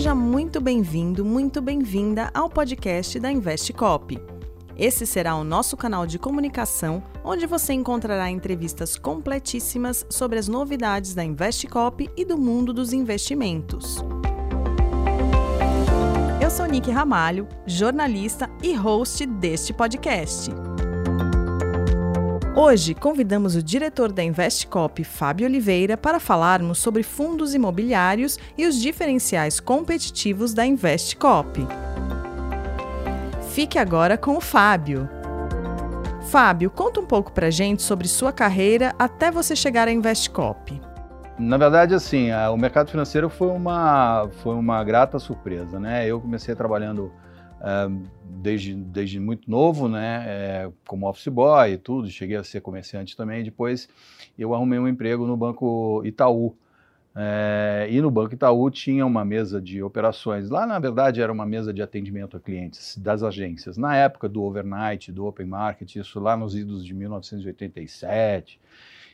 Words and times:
Seja 0.00 0.14
muito 0.14 0.62
bem-vindo, 0.62 1.26
muito 1.26 1.60
bem-vinda 1.60 2.30
ao 2.32 2.48
podcast 2.48 3.20
da 3.20 3.30
Investcop. 3.30 4.18
Esse 4.74 5.06
será 5.06 5.36
o 5.36 5.44
nosso 5.44 5.76
canal 5.76 6.06
de 6.06 6.18
comunicação, 6.18 7.02
onde 7.22 7.44
você 7.44 7.74
encontrará 7.74 8.30
entrevistas 8.30 8.96
completíssimas 8.96 10.06
sobre 10.08 10.38
as 10.38 10.48
novidades 10.48 11.12
da 11.12 11.22
Investcop 11.22 12.08
e 12.16 12.24
do 12.24 12.38
mundo 12.38 12.72
dos 12.72 12.94
investimentos. 12.94 14.02
Eu 16.42 16.50
sou 16.50 16.64
Nick 16.64 16.90
Ramalho, 16.90 17.46
jornalista 17.66 18.48
e 18.62 18.72
host 18.72 19.26
deste 19.26 19.74
podcast. 19.74 20.50
Hoje 22.56 22.94
convidamos 22.94 23.54
o 23.54 23.62
diretor 23.62 24.10
da 24.10 24.24
Investcop, 24.24 25.04
Fábio 25.04 25.46
Oliveira, 25.46 25.96
para 25.96 26.18
falarmos 26.18 26.78
sobre 26.78 27.04
fundos 27.04 27.54
imobiliários 27.54 28.38
e 28.58 28.66
os 28.66 28.74
diferenciais 28.80 29.60
competitivos 29.60 30.52
da 30.52 30.66
Investcop. 30.66 31.64
Fique 33.52 33.78
agora 33.78 34.18
com 34.18 34.36
o 34.36 34.40
Fábio. 34.40 35.08
Fábio, 36.28 36.70
conta 36.70 36.98
um 36.98 37.06
pouco 37.06 37.30
pra 37.30 37.50
gente 37.50 37.82
sobre 37.82 38.08
sua 38.08 38.32
carreira 38.32 38.94
até 38.98 39.30
você 39.30 39.54
chegar 39.54 39.86
à 39.86 39.92
Investcop. 39.92 40.80
Na 41.38 41.56
verdade, 41.56 41.94
assim, 41.94 42.32
o 42.32 42.56
mercado 42.56 42.90
financeiro 42.90 43.30
foi 43.30 43.48
uma, 43.48 44.28
foi 44.42 44.56
uma 44.56 44.82
grata 44.82 45.20
surpresa, 45.20 45.78
né? 45.78 46.04
Eu 46.04 46.20
comecei 46.20 46.54
trabalhando 46.54 47.12
desde, 48.24 48.74
desde 48.74 49.20
muito 49.20 49.50
novo, 49.50 49.88
né? 49.88 50.24
É, 50.26 50.70
como 50.86 51.08
office 51.08 51.28
boy 51.28 51.72
e 51.72 51.78
tudo, 51.78 52.08
cheguei 52.08 52.36
a 52.36 52.44
ser 52.44 52.60
comerciante 52.60 53.16
também. 53.16 53.44
Depois 53.44 53.88
eu 54.38 54.54
arrumei 54.54 54.78
um 54.78 54.88
emprego 54.88 55.26
no 55.26 55.36
Banco 55.36 56.02
Itaú, 56.04 56.56
é, 57.14 57.88
e 57.90 58.00
no 58.00 58.10
Banco 58.10 58.34
Itaú 58.34 58.70
tinha 58.70 59.04
uma 59.04 59.24
mesa 59.24 59.60
de 59.60 59.82
operações. 59.82 60.48
Lá, 60.48 60.66
na 60.66 60.78
verdade, 60.78 61.20
era 61.20 61.32
uma 61.32 61.44
mesa 61.44 61.72
de 61.72 61.82
atendimento 61.82 62.36
a 62.36 62.40
clientes 62.40 62.96
das 62.96 63.22
agências. 63.22 63.76
Na 63.76 63.96
época 63.96 64.28
do 64.28 64.42
overnight, 64.42 65.10
do 65.10 65.26
open 65.26 65.46
market, 65.46 65.96
isso 65.96 66.20
lá 66.20 66.36
nos 66.36 66.54
idos 66.54 66.84
de 66.84 66.94
1987. 66.94 68.60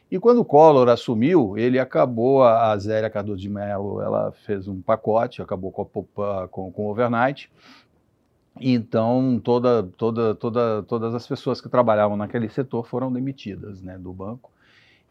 E 0.08 0.20
quando 0.20 0.38
o 0.38 0.44
Collor 0.44 0.88
assumiu, 0.88 1.58
ele 1.58 1.81
acabou, 1.81 2.44
a 2.44 2.77
Zélia 2.78 3.10
Cardoso 3.10 3.41
de 3.41 3.48
Mello, 3.48 4.00
ela 4.00 4.31
fez 4.31 4.69
um 4.69 4.81
pacote, 4.81 5.42
acabou 5.42 5.72
com, 5.72 5.84
com, 5.84 6.70
com 6.70 6.86
o 6.86 6.91
overnight. 6.91 7.50
Então, 8.60 9.40
toda, 9.42 9.82
toda, 9.82 10.34
toda, 10.34 10.82
todas 10.82 11.14
as 11.14 11.26
pessoas 11.26 11.60
que 11.60 11.68
trabalhavam 11.68 12.16
naquele 12.16 12.48
setor 12.48 12.86
foram 12.86 13.12
demitidas 13.12 13.82
né, 13.82 13.98
do 13.98 14.12
banco. 14.12 14.50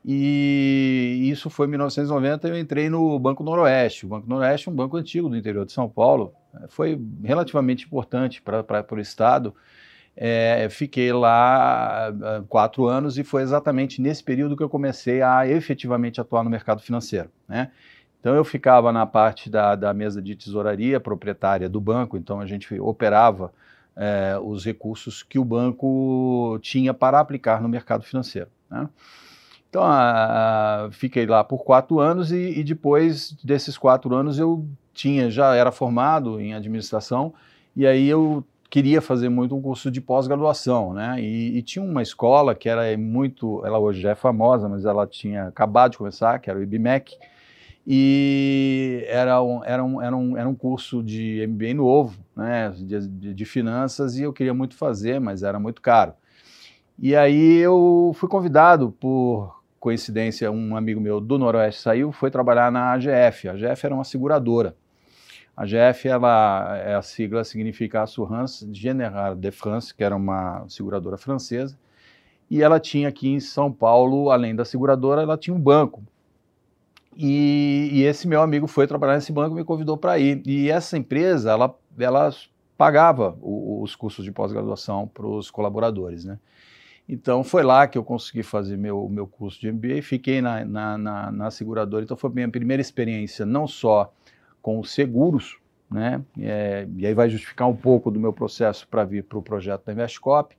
E 0.08 1.30
isso 1.32 1.50
foi 1.50 1.66
em 1.66 1.72
1990, 1.72 2.48
eu 2.48 2.60
entrei 2.60 2.90
no 2.90 3.18
Banco 3.18 3.44
Noroeste. 3.44 4.06
O 4.06 4.10
Banco 4.10 4.30
Noroeste 4.30 4.70
é 4.70 4.72
um 4.72 4.76
banco 4.76 4.98
antigo 4.98 5.28
do 5.28 5.36
interior 5.36 5.66
de 5.66 5.72
São 5.72 5.90
Paulo, 5.90 6.34
foi 6.70 7.00
relativamente 7.24 7.86
importante 7.86 8.42
para 8.42 8.86
o 8.92 9.00
Estado. 9.00 9.54
É, 10.16 10.68
fiquei 10.70 11.12
lá 11.12 12.14
quatro 12.48 12.86
anos 12.86 13.18
e 13.18 13.24
foi 13.24 13.42
exatamente 13.42 14.02
nesse 14.02 14.24
período 14.24 14.56
que 14.56 14.64
eu 14.64 14.70
comecei 14.70 15.22
a 15.22 15.48
efetivamente 15.48 16.22
atuar 16.22 16.44
no 16.44 16.50
mercado 16.50 16.82
financeiro. 16.82 17.30
Né? 17.48 17.72
Então 18.26 18.34
eu 18.34 18.44
ficava 18.44 18.92
na 18.92 19.06
parte 19.06 19.52
da, 19.52 19.76
da 19.76 19.94
mesa 19.94 20.20
de 20.20 20.36
tesouraria 20.36 21.00
proprietária 21.00 21.70
do 21.70 21.80
banco, 21.80 22.18
então 22.18 22.40
a 22.40 22.48
gente 22.48 22.74
operava 22.80 23.54
é, 23.96 24.36
os 24.42 24.66
recursos 24.66 25.22
que 25.22 25.38
o 25.38 25.46
banco 25.46 26.58
tinha 26.60 26.92
para 26.92 27.20
aplicar 27.20 27.62
no 27.62 27.70
mercado 27.70 28.04
financeiro. 28.04 28.48
Né? 28.68 28.90
Então, 29.70 29.84
a, 29.84 30.86
a, 30.86 30.92
fiquei 30.92 31.28
lá 31.28 31.44
por 31.44 31.64
quatro 31.64 32.00
anos 32.00 32.32
e, 32.32 32.60
e, 32.60 32.64
depois 32.64 33.32
desses 33.44 33.78
quatro 33.78 34.16
anos 34.16 34.40
eu 34.40 34.66
tinha, 34.92 35.30
já 35.30 35.54
era 35.54 35.72
formado 35.72 36.42
em 36.42 36.56
administração 36.56 37.32
e 37.76 37.86
aí 37.86 38.08
eu 38.08 38.44
queria 38.72 39.04
fazer 39.04 39.30
muito 39.30 39.56
um 39.56 39.62
curso 39.62 39.92
de 39.92 40.02
pós-graduação, 40.02 40.96
né? 40.96 41.22
E, 41.22 41.60
e, 41.60 41.62
tinha 41.62 41.86
uma 41.86 42.02
escola 42.02 42.56
que 42.56 42.68
era 42.68 42.98
muito, 42.98 43.64
ela 43.64 43.78
hoje 43.78 44.02
já 44.02 44.10
é 44.10 44.16
famosa, 44.16 44.68
mas 44.68 44.84
ela 44.84 45.06
tinha 45.06 45.50
acabado 45.50 45.92
de 45.92 46.00
começar, 46.00 46.40
que 46.40 46.50
era 46.50 46.58
o 46.58 46.64
IBMEC, 46.64 47.16
e 47.88 49.06
era 49.08 49.42
um, 49.44 49.64
era 49.64 49.84
um, 49.84 50.02
era 50.02 50.16
um, 50.16 50.38
era 50.38 50.50
um 50.50 50.56
curso 50.56 51.04
de 51.04 51.46
MBA 51.48 51.74
novo, 51.76 52.18
né? 52.36 52.70
De, 52.72 53.34
de, 53.34 53.46
finanças 53.46 54.18
e 54.18 54.24
eu 54.24 54.34
queria 54.34 54.54
muito 54.54 54.76
fazer, 54.76 55.20
mas 55.20 55.44
era 55.44 55.60
muito 55.60 55.82
caro. 55.82 56.14
E 56.98 57.16
aí 57.16 57.58
eu 57.58 58.12
fui 58.16 58.28
convidado 58.28 58.92
por 58.92 59.62
coincidência, 59.80 60.52
um 60.52 60.76
amigo 60.76 61.00
meu 61.00 61.22
do 61.22 61.38
Noroeste 61.38 61.82
saiu, 61.82 62.12
foi 62.12 62.32
trabalhar 62.32 62.72
na 62.72 62.94
AGF. 62.94 63.50
A 63.50 63.52
AGF 63.52 63.86
era 63.86 63.94
uma 63.94 64.04
seguradora. 64.04 64.76
A 65.56 65.64
AGF, 65.64 66.08
ela, 66.08 66.78
é 66.78 66.96
a 66.96 67.02
sigla 67.04 67.44
significa 67.44 68.02
Assurance 68.02 68.68
Générale 68.74 69.36
de 69.36 69.52
France, 69.52 69.94
que 69.94 70.04
era 70.04 70.16
uma 70.16 70.66
seguradora 70.68 71.18
francesa. 71.18 71.78
E 72.50 72.64
ela 72.64 72.80
tinha 72.80 73.10
aqui 73.10 73.30
em 73.30 73.40
São 73.40 73.72
Paulo, 73.72 74.32
além 74.32 74.56
da 74.56 74.66
seguradora, 74.66 75.22
ela 75.22 75.38
tinha 75.38 75.56
um 75.56 75.60
banco. 75.60 76.04
E, 77.16 77.90
e 77.94 78.04
esse 78.04 78.28
meu 78.28 78.42
amigo 78.42 78.68
foi 78.68 78.88
trabalhar 78.88 79.16
nesse 79.16 79.32
banco 79.32 79.56
e 79.56 79.60
me 79.60 79.64
convidou 79.64 79.98
para 79.98 80.20
ir. 80.20 80.42
E 80.46 80.70
essa 80.70 80.98
empresa, 80.98 81.52
ela, 81.52 81.74
ela 81.98 82.30
pagava 82.78 83.38
o, 83.42 83.82
os 83.82 83.96
cursos 83.96 84.26
de 84.26 84.32
pós-graduação 84.32 85.08
para 85.08 85.26
os 85.26 85.50
colaboradores, 85.50 86.26
né? 86.26 86.38
Então 87.08 87.44
foi 87.44 87.64
lá 87.64 87.88
que 87.88 87.98
eu 87.98 88.04
consegui 88.04 88.42
fazer 88.42 88.78
meu, 88.78 89.08
meu 89.08 89.28
curso 89.28 89.62
de 89.62 89.72
MBA, 89.72 90.02
fiquei 90.02 90.42
na, 90.42 90.66
na, 90.66 90.98
na, 90.98 91.32
na 91.32 91.52
seguradora, 91.52 92.04
então 92.04 92.18
foi 92.18 92.32
minha 92.32 92.50
primeira 92.50 92.82
experiência 92.82 93.46
não 93.46 93.68
só 93.68 94.12
com 94.60 94.84
seguros, 94.84 95.60
né, 95.90 96.20
é, 96.40 96.88
e 96.98 97.06
aí 97.06 97.14
vai 97.14 97.30
justificar 97.30 97.70
um 97.70 97.76
pouco 97.76 98.10
do 98.10 98.20
meu 98.20 98.34
processo 98.34 98.88
para 98.88 99.04
vir 99.04 99.24
para 99.24 99.38
o 99.38 99.42
projeto 99.42 99.86
da 99.86 99.94
Investcop, 99.94 100.56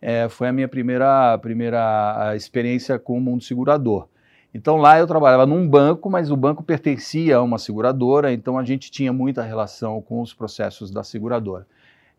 é, 0.00 0.28
foi 0.28 0.46
a 0.46 0.52
minha 0.52 0.68
primeira, 0.68 1.36
primeira 1.38 2.34
experiência 2.36 2.96
com 2.96 3.18
o 3.18 3.20
mundo 3.20 3.42
segurador. 3.42 4.08
Então 4.52 4.76
lá 4.76 4.98
eu 4.98 5.06
trabalhava 5.06 5.46
num 5.46 5.66
banco, 5.68 6.10
mas 6.10 6.30
o 6.30 6.36
banco 6.36 6.62
pertencia 6.62 7.36
a 7.36 7.42
uma 7.42 7.58
seguradora, 7.58 8.32
então 8.32 8.58
a 8.58 8.64
gente 8.64 8.90
tinha 8.90 9.12
muita 9.12 9.42
relação 9.42 10.02
com 10.02 10.20
os 10.20 10.34
processos 10.34 10.90
da 10.90 11.04
seguradora. 11.04 11.66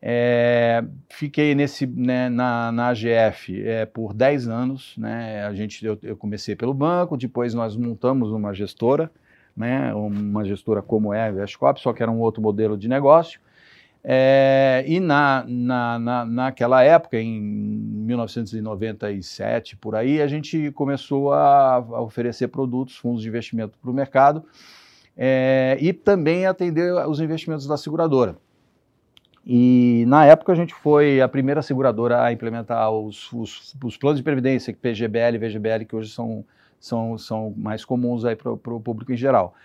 É, 0.01 0.83
fiquei 1.09 1.53
nesse, 1.53 1.85
né, 1.85 2.27
na, 2.27 2.71
na 2.71 2.87
AGF 2.87 3.61
é, 3.63 3.85
por 3.85 4.13
10 4.13 4.47
anos. 4.47 4.95
Né, 4.97 5.45
a 5.45 5.53
gente, 5.53 5.85
eu, 5.85 5.97
eu, 6.01 6.17
comecei 6.17 6.55
pelo 6.55 6.73
banco, 6.73 7.15
depois 7.15 7.53
nós 7.53 7.75
montamos 7.75 8.31
uma 8.31 8.53
gestora, 8.53 9.11
né, 9.55 9.93
uma 9.93 10.43
gestora 10.43 10.81
como 10.81 11.13
é 11.13 11.21
a 11.21 11.29
Investcop, 11.29 11.79
só 11.79 11.93
que 11.93 12.01
era 12.01 12.11
um 12.11 12.19
outro 12.19 12.41
modelo 12.41 12.77
de 12.77 12.87
negócio. 12.87 13.39
É, 14.03 14.83
e 14.87 14.99
na, 14.99 15.45
na, 15.47 15.99
na, 15.99 16.25
naquela 16.25 16.81
época, 16.81 17.19
em 17.19 17.39
1997, 17.39 19.77
por 19.77 19.95
aí, 19.95 20.19
a 20.21 20.27
gente 20.27 20.71
começou 20.71 21.31
a, 21.33 21.75
a 21.75 22.01
oferecer 22.01 22.47
produtos, 22.47 22.97
fundos 22.97 23.21
de 23.21 23.29
investimento 23.29 23.77
para 23.79 23.91
o 23.91 23.93
mercado 23.93 24.43
é, 25.15 25.77
e 25.79 25.93
também 25.93 26.47
atender 26.47 26.91
os 27.07 27.19
investimentos 27.19 27.67
da 27.67 27.77
seguradora. 27.77 28.35
E 29.45 30.03
na 30.07 30.25
época 30.25 30.51
a 30.51 30.55
gente 30.55 30.73
foi 30.73 31.19
a 31.19 31.27
primeira 31.27 31.61
seguradora 31.61 32.23
a 32.23 32.31
implementar 32.31 32.91
os, 32.91 33.31
os, 33.33 33.75
os 33.83 33.97
planos 33.97 34.19
de 34.19 34.23
previdência, 34.23 34.73
PGBL 34.73 35.35
e 35.35 35.37
VGBL, 35.37 35.85
que 35.87 35.95
hoje 35.95 36.11
são, 36.11 36.45
são, 36.79 37.17
são 37.17 37.53
mais 37.57 37.83
comuns 37.83 38.23
para 38.35 38.51
o 38.51 38.79
público 38.79 39.11
em 39.11 39.17
geral. 39.17 39.55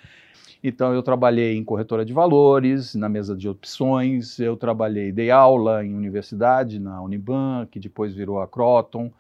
Então 0.69 0.93
eu 0.93 1.01
trabalhei 1.01 1.57
em 1.57 1.63
corretora 1.63 2.05
de 2.05 2.13
valores, 2.13 2.97
na 2.97 3.09
mesa 3.09 3.37
de 3.37 3.49
opções, 3.49 4.41
eu 4.41 4.57
trabalhei, 4.57 5.13
dei 5.13 5.31
aula 5.31 5.85
em 5.85 5.95
universidade, 5.95 6.81
na 6.81 7.01
Uniban, 7.01 7.69
que 7.71 7.79
depois 7.79 8.13
virou 8.13 8.41
a 8.41 8.49
Croton, 8.49 9.13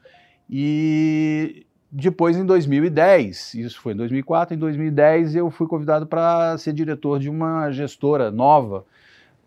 e 0.50 1.64
depois 1.88 2.36
em 2.36 2.44
2010, 2.44 3.54
isso 3.54 3.80
foi 3.80 3.92
em 3.92 3.96
2004, 3.96 4.56
em 4.56 4.58
2010 4.58 5.36
eu 5.36 5.48
fui 5.48 5.68
convidado 5.68 6.04
para 6.04 6.58
ser 6.58 6.72
diretor 6.72 7.20
de 7.20 7.30
uma 7.30 7.70
gestora 7.70 8.28
nova, 8.32 8.84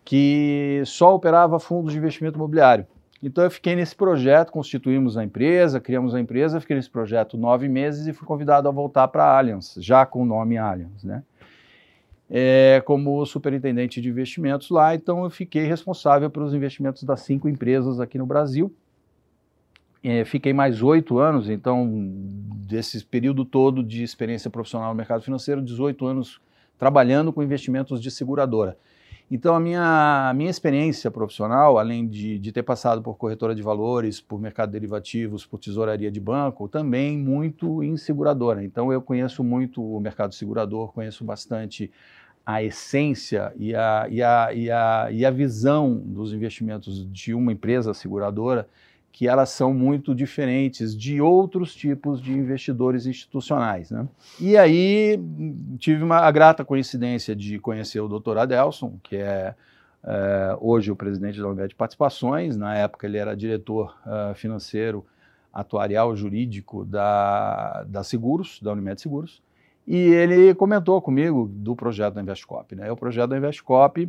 que 0.05 0.81
só 0.85 1.13
operava 1.13 1.59
fundos 1.59 1.91
de 1.91 1.99
investimento 1.99 2.37
imobiliário. 2.37 2.87
Então 3.21 3.43
eu 3.43 3.51
fiquei 3.51 3.75
nesse 3.75 3.93
projeto, 3.93 4.53
constituímos 4.53 5.17
a 5.17 5.23
empresa, 5.25 5.81
criamos 5.81 6.15
a 6.15 6.19
empresa, 6.21 6.61
fiquei 6.61 6.77
nesse 6.77 6.89
projeto 6.89 7.37
nove 7.37 7.67
meses 7.67 8.07
e 8.07 8.13
fui 8.13 8.25
convidado 8.25 8.69
a 8.69 8.71
voltar 8.71 9.09
para 9.09 9.25
a 9.25 9.37
Allianz, 9.37 9.75
já 9.79 10.05
com 10.05 10.23
o 10.23 10.25
nome 10.25 10.57
Allianz, 10.57 11.03
né? 11.03 11.23
É, 12.31 12.81
como 12.85 13.25
superintendente 13.25 13.99
de 13.99 14.09
investimentos 14.09 14.69
lá, 14.69 14.93
então 14.93 15.23
eu 15.23 15.31
fiquei 15.31 15.63
responsável 15.63 16.29
pelos 16.29 16.53
investimentos 16.53 17.03
das 17.03 17.21
cinco 17.21 17.49
empresas 17.49 17.99
aqui 17.99 18.19
no 18.19 18.25
Brasil. 18.25 18.71
É, 20.03 20.23
fiquei 20.23 20.53
mais 20.53 20.81
oito 20.81 21.17
anos, 21.17 21.49
então, 21.49 21.89
desse 22.67 23.03
período 23.03 23.43
todo 23.43 23.83
de 23.83 24.03
experiência 24.03 24.49
profissional 24.49 24.89
no 24.89 24.95
mercado 24.95 25.21
financeiro, 25.23 25.61
18 25.61 26.05
anos 26.05 26.39
trabalhando 26.77 27.33
com 27.33 27.43
investimentos 27.43 28.01
de 28.01 28.09
seguradora. 28.09 28.77
Então, 29.31 29.53
a 29.53 29.59
minha, 29.59 30.29
a 30.29 30.33
minha 30.33 30.49
experiência 30.49 31.11
profissional, 31.11 31.77
além 31.77 32.07
de, 32.07 32.39
de 32.39 32.51
ter 32.51 32.63
passado 32.63 33.01
por 33.01 33.15
corretora 33.15 33.53
de 33.53 33.61
valores, 33.61 34.19
por 34.19 34.41
mercado 34.41 34.69
de 34.69 34.73
derivativos, 34.73 35.45
por 35.45 35.59
tesouraria 35.59 36.09
de 36.09 36.19
banco, 36.19 36.67
também 36.67 37.15
muito 37.15 37.83
em 37.83 37.95
seguradora. 37.95 38.63
Então, 38.63 38.91
eu 38.91 39.01
conheço 39.01 39.43
muito 39.43 39.83
o 39.83 39.99
mercado 39.99 40.33
segurador, 40.33 40.91
conheço 40.93 41.23
bastante 41.23 41.91
a 42.49 42.63
essência 42.63 43.53
e 43.57 43.75
a, 43.75 44.07
e, 44.09 44.23
a, 44.23 44.49
e, 44.51 44.71
a, 44.71 45.07
e 45.11 45.23
a 45.23 45.29
visão 45.29 46.01
dos 46.03 46.33
investimentos 46.33 47.07
de 47.11 47.31
uma 47.31 47.51
empresa 47.51 47.93
seguradora 47.93 48.67
que 49.11 49.27
elas 49.27 49.51
são 49.51 49.71
muito 49.71 50.15
diferentes 50.15 50.97
de 50.97 51.21
outros 51.21 51.75
tipos 51.75 52.19
de 52.19 52.33
investidores 52.33 53.05
institucionais. 53.05 53.91
Né? 53.91 54.07
E 54.39 54.57
aí 54.57 55.19
tive 55.77 56.03
uma, 56.03 56.21
a 56.21 56.31
grata 56.31 56.65
coincidência 56.65 57.35
de 57.35 57.59
conhecer 57.59 57.99
o 57.99 58.07
Dr. 58.07 58.39
Adelson, 58.39 58.97
que 59.03 59.17
é, 59.17 59.53
é 60.03 60.57
hoje 60.59 60.89
o 60.89 60.95
presidente 60.95 61.39
da 61.39 61.47
Unimed 61.49 61.75
Participações, 61.75 62.57
na 62.57 62.75
época 62.75 63.05
ele 63.05 63.19
era 63.19 63.37
diretor 63.37 63.95
uh, 64.07 64.33
financeiro, 64.33 65.05
atuarial, 65.53 66.15
jurídico 66.15 66.83
da, 66.83 67.83
da 67.83 68.03
Seguros, 68.03 68.59
da 68.59 68.71
Unimed 68.71 68.99
Seguros, 68.99 69.39
e 69.89 69.97
ele 69.97 70.53
comentou 70.53 71.01
comigo 71.01 71.49
do 71.51 71.75
projeto 71.75 72.13
da 72.13 72.21
Investcop. 72.21 72.75
Né? 72.75 72.91
O 72.91 72.95
projeto 72.95 73.31
da 73.31 73.37
Investcop 73.37 74.07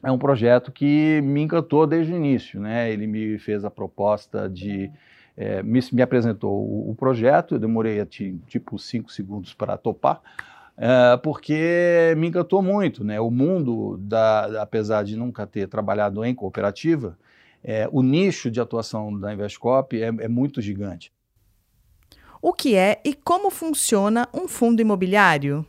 é 0.00 0.12
um 0.12 0.16
projeto 0.18 0.70
que 0.70 1.20
me 1.22 1.42
encantou 1.42 1.88
desde 1.88 2.12
o 2.12 2.16
início. 2.16 2.60
Né? 2.60 2.92
Ele 2.92 3.04
me 3.08 3.36
fez 3.36 3.64
a 3.64 3.70
proposta 3.70 4.48
de. 4.48 4.88
É, 5.36 5.60
me, 5.60 5.80
me, 5.92 6.02
apresentou 6.02 6.52
o, 6.52 6.90
o, 6.90 6.94
projeto, 6.94 7.56
eu 7.56 7.58
demorei 7.58 8.02
tipo 8.06 8.78
cinco 8.78 9.12
segundos 9.12 9.52
para 9.52 9.76
topar, 9.76 10.22
é, 10.78 11.16
porque 11.18 12.14
me 12.16 12.28
encantou 12.28 12.62
muito. 12.62 13.02
Né? 13.02 13.20
O 13.20 13.28
mundo, 13.28 13.98
da, 13.98 14.62
apesar 14.62 15.02
de 15.02 15.16
nunca 15.16 15.48
ter 15.48 15.66
trabalhado 15.66 16.24
em 16.24 16.32
cooperativa, 16.32 17.18
é, 17.62 17.88
o 17.90 18.02
nicho 18.02 18.52
de 18.52 18.60
atuação 18.60 19.18
da 19.18 19.34
Investcop 19.34 20.00
é, 20.00 20.06
é 20.06 20.28
muito 20.28 20.62
gigante. 20.62 21.12
O 22.40 22.52
que 22.52 22.74
é 22.74 23.00
e 23.04 23.14
como 23.14 23.50
funciona 23.50 24.28
um 24.32 24.46
fundo 24.46 24.80
imobiliário? 24.80 25.66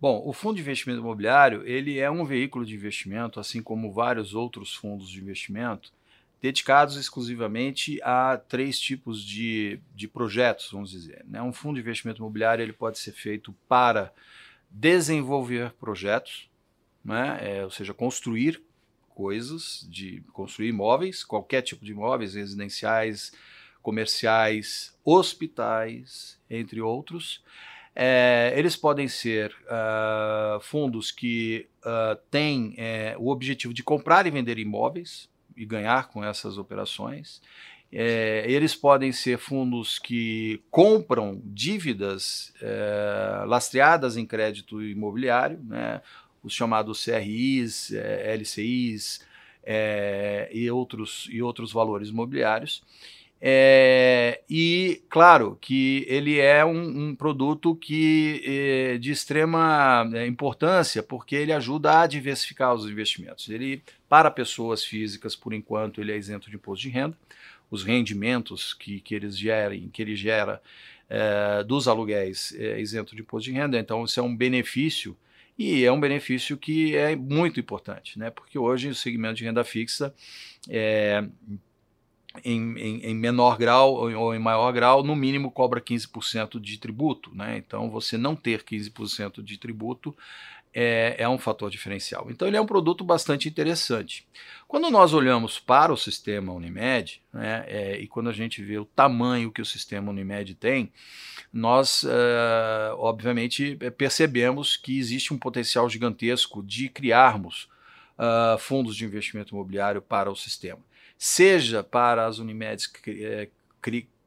Bom, 0.00 0.22
o 0.26 0.32
fundo 0.32 0.56
de 0.56 0.62
investimento 0.62 1.00
imobiliário 1.00 1.66
ele 1.66 1.98
é 1.98 2.10
um 2.10 2.24
veículo 2.24 2.64
de 2.66 2.74
investimento, 2.74 3.40
assim 3.40 3.62
como 3.62 3.92
vários 3.92 4.34
outros 4.34 4.74
fundos 4.74 5.08
de 5.08 5.20
investimento, 5.20 5.90
dedicados 6.40 6.96
exclusivamente 6.96 8.00
a 8.02 8.36
três 8.36 8.78
tipos 8.78 9.24
de, 9.24 9.80
de 9.94 10.06
projetos, 10.06 10.70
vamos 10.70 10.90
dizer. 10.90 11.24
Né? 11.26 11.40
Um 11.42 11.52
fundo 11.52 11.76
de 11.76 11.80
investimento 11.80 12.20
imobiliário 12.20 12.62
ele 12.62 12.74
pode 12.74 12.98
ser 12.98 13.12
feito 13.12 13.54
para 13.66 14.12
desenvolver 14.70 15.72
projetos, 15.72 16.50
né? 17.04 17.38
É, 17.40 17.64
ou 17.64 17.70
seja, 17.70 17.94
construir 17.94 18.62
coisas, 19.08 19.86
de 19.90 20.22
construir 20.32 20.68
imóveis, 20.68 21.24
qualquer 21.24 21.62
tipo 21.62 21.84
de 21.84 21.92
imóveis, 21.92 22.34
residenciais, 22.34 23.32
comerciais, 23.86 24.92
hospitais, 25.04 26.36
entre 26.50 26.80
outros. 26.80 27.40
É, 27.94 28.52
eles 28.56 28.74
podem 28.74 29.06
ser 29.06 29.54
uh, 29.62 30.60
fundos 30.60 31.12
que 31.12 31.68
uh, 31.84 32.16
têm 32.28 32.74
é, 32.76 33.14
o 33.16 33.28
objetivo 33.28 33.72
de 33.72 33.84
comprar 33.84 34.26
e 34.26 34.30
vender 34.32 34.58
imóveis 34.58 35.28
e 35.56 35.64
ganhar 35.64 36.08
com 36.08 36.24
essas 36.24 36.58
operações. 36.58 37.40
É, 37.92 38.44
eles 38.48 38.74
podem 38.74 39.12
ser 39.12 39.38
fundos 39.38 40.00
que 40.00 40.60
compram 40.68 41.40
dívidas 41.44 42.52
é, 42.60 43.44
lastreadas 43.46 44.16
em 44.16 44.26
crédito 44.26 44.82
imobiliário, 44.82 45.60
né, 45.62 46.02
os 46.42 46.52
chamados 46.52 47.04
CRIs, 47.04 47.92
é, 47.92 48.34
LCIs 48.34 49.20
é, 49.62 50.50
e, 50.52 50.68
outros, 50.72 51.28
e 51.30 51.40
outros 51.40 51.72
valores 51.72 52.08
imobiliários. 52.08 52.82
É, 53.48 54.42
e 54.50 55.04
claro 55.08 55.56
que 55.60 56.04
ele 56.08 56.40
é 56.40 56.64
um, 56.64 57.10
um 57.10 57.14
produto 57.14 57.76
que 57.76 58.42
é 58.44 58.98
de 58.98 59.12
extrema 59.12 60.04
é, 60.14 60.26
importância 60.26 61.00
porque 61.00 61.36
ele 61.36 61.52
ajuda 61.52 62.00
a 62.00 62.08
diversificar 62.08 62.74
os 62.74 62.90
investimentos. 62.90 63.48
Ele 63.48 63.84
para 64.08 64.32
pessoas 64.32 64.84
físicas 64.84 65.36
por 65.36 65.52
enquanto 65.54 66.00
ele 66.00 66.10
é 66.10 66.16
isento 66.16 66.50
de 66.50 66.56
imposto 66.56 66.82
de 66.82 66.88
renda. 66.88 67.16
Os 67.70 67.84
rendimentos 67.84 68.74
que, 68.74 69.00
que 69.00 69.14
eles 69.14 69.38
gerem, 69.38 69.88
que 69.90 70.02
ele 70.02 70.16
gera 70.16 70.60
é, 71.08 71.62
dos 71.62 71.86
aluguéis 71.86 72.52
é 72.58 72.80
isento 72.80 73.14
de 73.14 73.22
imposto 73.22 73.48
de 73.48 73.56
renda. 73.56 73.78
Então 73.78 74.04
isso 74.04 74.18
é 74.18 74.22
um 74.24 74.36
benefício 74.36 75.16
e 75.56 75.84
é 75.84 75.92
um 75.92 76.00
benefício 76.00 76.56
que 76.56 76.96
é 76.96 77.14
muito 77.14 77.60
importante, 77.60 78.18
né? 78.18 78.28
Porque 78.28 78.58
hoje 78.58 78.88
o 78.88 78.94
segmento 78.94 79.36
de 79.36 79.44
renda 79.44 79.62
fixa 79.62 80.12
é, 80.68 81.24
em, 82.44 82.78
em, 82.78 83.00
em, 83.06 83.14
menor 83.14 83.58
grau 83.58 83.94
ou 83.94 84.34
em 84.34 84.38
maior 84.38 84.72
grau, 84.72 85.02
no 85.02 85.16
mínimo 85.16 85.50
cobra 85.50 85.80
15% 85.80 86.60
de 86.60 86.78
tributo. 86.78 87.34
Né? 87.34 87.58
Então, 87.58 87.90
você 87.90 88.16
não 88.16 88.34
ter 88.34 88.62
15% 88.62 89.42
de 89.42 89.58
tributo 89.58 90.16
é, 90.74 91.16
é, 91.18 91.28
um 91.28 91.38
fator 91.38 91.70
diferencial. 91.70 92.26
Então, 92.30 92.46
ele 92.46 92.56
é 92.56 92.60
um 92.60 92.66
produto 92.66 93.02
bastante 93.02 93.48
interessante. 93.48 94.26
Quando 94.68 94.90
nós 94.90 95.14
olhamos 95.14 95.58
para 95.58 95.92
o 95.92 95.96
sistema 95.96 96.52
Unimed, 96.52 97.22
né, 97.32 97.64
é, 97.66 97.98
e 97.98 98.06
quando 98.06 98.28
a 98.28 98.32
gente 98.32 98.62
vê 98.62 98.78
o 98.78 98.84
tamanho 98.84 99.50
que 99.50 99.62
o 99.62 99.64
sistema 99.64 100.10
Unimed 100.10 100.54
tem, 100.54 100.92
nós, 101.50 102.04
é, 102.04 102.92
obviamente, 102.94 103.76
percebemos 103.96 104.76
que 104.76 104.98
existe 104.98 105.32
um 105.32 105.38
potencial 105.38 105.88
gigantesco 105.88 106.62
de 106.62 106.90
criarmos 106.90 107.68
uh, 108.18 108.58
fundos 108.58 108.96
de 108.96 109.04
investimento 109.04 109.54
imobiliário 109.54 110.02
para 110.02 110.30
o 110.30 110.36
sistema 110.36 110.80
seja 111.18 111.82
para 111.82 112.26
as 112.26 112.38
Unimedes 112.38 112.90
é, 113.06 113.48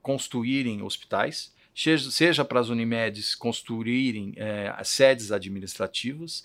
construírem 0.01 0.81
hospitais, 0.81 1.53
seja, 1.75 2.11
seja 2.11 2.45
para 2.45 2.59
as 2.59 2.69
Unimedes 2.69 3.35
construírem 3.35 4.33
é, 4.35 4.73
sedes 4.83 5.31
administrativas, 5.31 6.43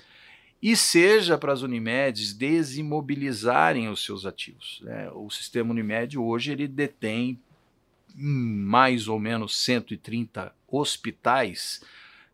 e 0.65 0.75
seja 0.75 1.37
para 1.37 1.53
as 1.53 1.61
Unimedes 1.61 2.33
desimobilizarem 2.33 3.89
os 3.91 4.03
seus 4.03 4.25
ativos. 4.25 4.81
Né? 4.83 5.11
O 5.13 5.29
sistema 5.29 5.71
Unimed 5.71 6.17
hoje 6.17 6.53
ele 6.53 6.67
detém 6.67 7.39
mais 8.15 9.07
ou 9.09 9.19
menos 9.21 9.59
130 9.59 10.55
hospitais 10.67 11.83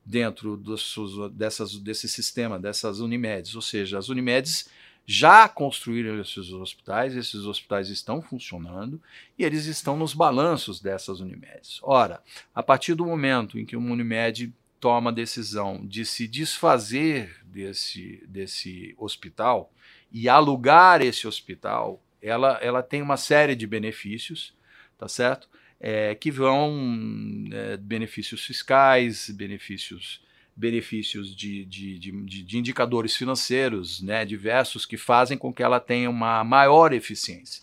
dentro 0.05 0.57
dos, 0.57 0.95
dessas, 1.33 1.77
desse 1.79 2.09
sistema, 2.09 2.59
dessas 2.59 3.01
Unimedes, 3.01 3.57
ou 3.57 3.63
seja, 3.63 3.99
as 3.99 4.09
Unimedes 4.09 4.69
já 5.13 5.49
construíram 5.49 6.21
esses 6.21 6.53
hospitais, 6.53 7.17
esses 7.17 7.45
hospitais 7.45 7.89
estão 7.89 8.23
funcionando 8.23 9.03
e 9.37 9.45
eles 9.45 9.67
estão 9.67 9.97
nos 9.97 10.15
balanços 10.15 10.81
dessas 10.81 11.19
Unimedes. 11.19 11.81
Ora, 11.83 12.23
a 12.55 12.63
partir 12.63 12.95
do 12.95 13.05
momento 13.05 13.59
em 13.59 13.67
que 13.67 13.75
uma 13.75 13.91
Unimed 13.91 14.55
toma 14.79 15.11
a 15.11 15.13
decisão 15.13 15.85
de 15.85 16.05
se 16.05 16.29
desfazer 16.29 17.45
desse, 17.45 18.25
desse 18.29 18.95
hospital 18.97 19.73
e 20.13 20.29
alugar 20.29 21.03
esse 21.03 21.27
hospital, 21.27 22.01
ela, 22.23 22.61
ela 22.63 22.81
tem 22.81 23.03
uma 23.03 23.17
série 23.17 23.57
de 23.57 23.67
benefícios, 23.67 24.55
tá 24.97 25.09
certo? 25.09 25.49
É, 25.81 26.15
que 26.15 26.31
vão 26.31 27.49
é, 27.51 27.77
benefícios 27.77 28.45
fiscais, 28.45 29.29
benefícios 29.31 30.23
benefícios 30.61 31.35
de, 31.35 31.65
de, 31.65 31.99
de, 31.99 32.43
de, 32.43 32.59
indicadores 32.59 33.17
financeiros 33.17 34.03
né, 34.03 34.27
diversos 34.27 34.85
que 34.85 34.99
fazem 34.99 35.39
com 35.39 35.53
que 35.53 35.63
ela 35.63 35.81
tenha 35.81 36.11
uma 36.11 36.45
maior 36.45 36.93
eficiência. 36.93 37.63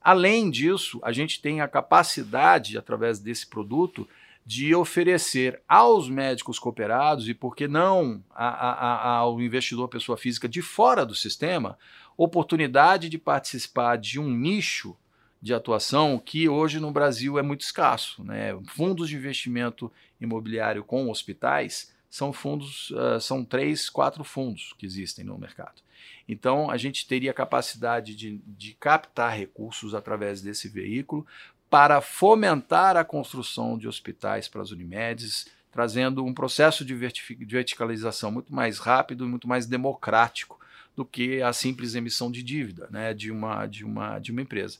Além 0.00 0.48
disso, 0.48 1.00
a 1.02 1.12
gente 1.12 1.42
tem 1.42 1.60
a 1.60 1.68
capacidade, 1.68 2.78
através 2.78 3.18
desse 3.18 3.46
produto, 3.46 4.08
de 4.46 4.74
oferecer 4.74 5.60
aos 5.68 6.08
médicos 6.08 6.58
cooperados 6.58 7.28
e, 7.28 7.34
por 7.34 7.54
que 7.54 7.68
não, 7.68 8.22
a, 8.30 8.46
a, 8.46 9.16
ao 9.16 9.40
investidor 9.40 9.88
pessoa 9.88 10.16
física 10.16 10.48
de 10.48 10.62
fora 10.62 11.04
do 11.04 11.14
sistema, 11.14 11.76
oportunidade 12.16 13.08
de 13.08 13.18
participar 13.18 13.96
de 13.96 14.18
um 14.18 14.30
nicho 14.30 14.96
de 15.42 15.52
atuação 15.52 16.18
que 16.18 16.48
hoje 16.48 16.78
no 16.78 16.90
Brasil 16.90 17.38
é 17.38 17.42
muito 17.42 17.62
escasso. 17.62 18.22
Né? 18.24 18.58
Fundos 18.68 19.08
de 19.08 19.16
investimento 19.16 19.92
imobiliário 20.20 20.84
com 20.84 21.10
hospitais 21.10 21.92
são 22.10 22.32
fundos, 22.32 22.90
uh, 22.90 23.20
são 23.20 23.44
três, 23.44 23.88
quatro 23.88 24.24
fundos 24.24 24.74
que 24.76 24.84
existem 24.84 25.24
no 25.24 25.38
mercado. 25.38 25.80
Então, 26.28 26.70
a 26.70 26.76
gente 26.76 27.06
teria 27.06 27.32
capacidade 27.32 28.14
de, 28.14 28.38
de 28.46 28.74
captar 28.74 29.36
recursos 29.36 29.94
através 29.94 30.42
desse 30.42 30.68
veículo 30.68 31.26
para 31.70 32.00
fomentar 32.00 32.96
a 32.96 33.04
construção 33.04 33.78
de 33.78 33.86
hospitais 33.86 34.48
para 34.48 34.60
as 34.60 34.72
Unimedes, 34.72 35.48
trazendo 35.70 36.24
um 36.24 36.34
processo 36.34 36.84
de 36.84 36.94
verticalização 36.94 38.32
muito 38.32 38.52
mais 38.52 38.78
rápido 38.78 39.24
e 39.24 39.28
muito 39.28 39.48
mais 39.48 39.66
democrático 39.66 40.59
do 40.96 41.04
que 41.04 41.42
a 41.42 41.52
simples 41.52 41.94
emissão 41.94 42.30
de 42.30 42.42
dívida 42.42 42.88
né, 42.90 43.14
de, 43.14 43.30
uma, 43.30 43.66
de, 43.66 43.84
uma, 43.84 44.18
de 44.18 44.32
uma 44.32 44.42
empresa. 44.42 44.78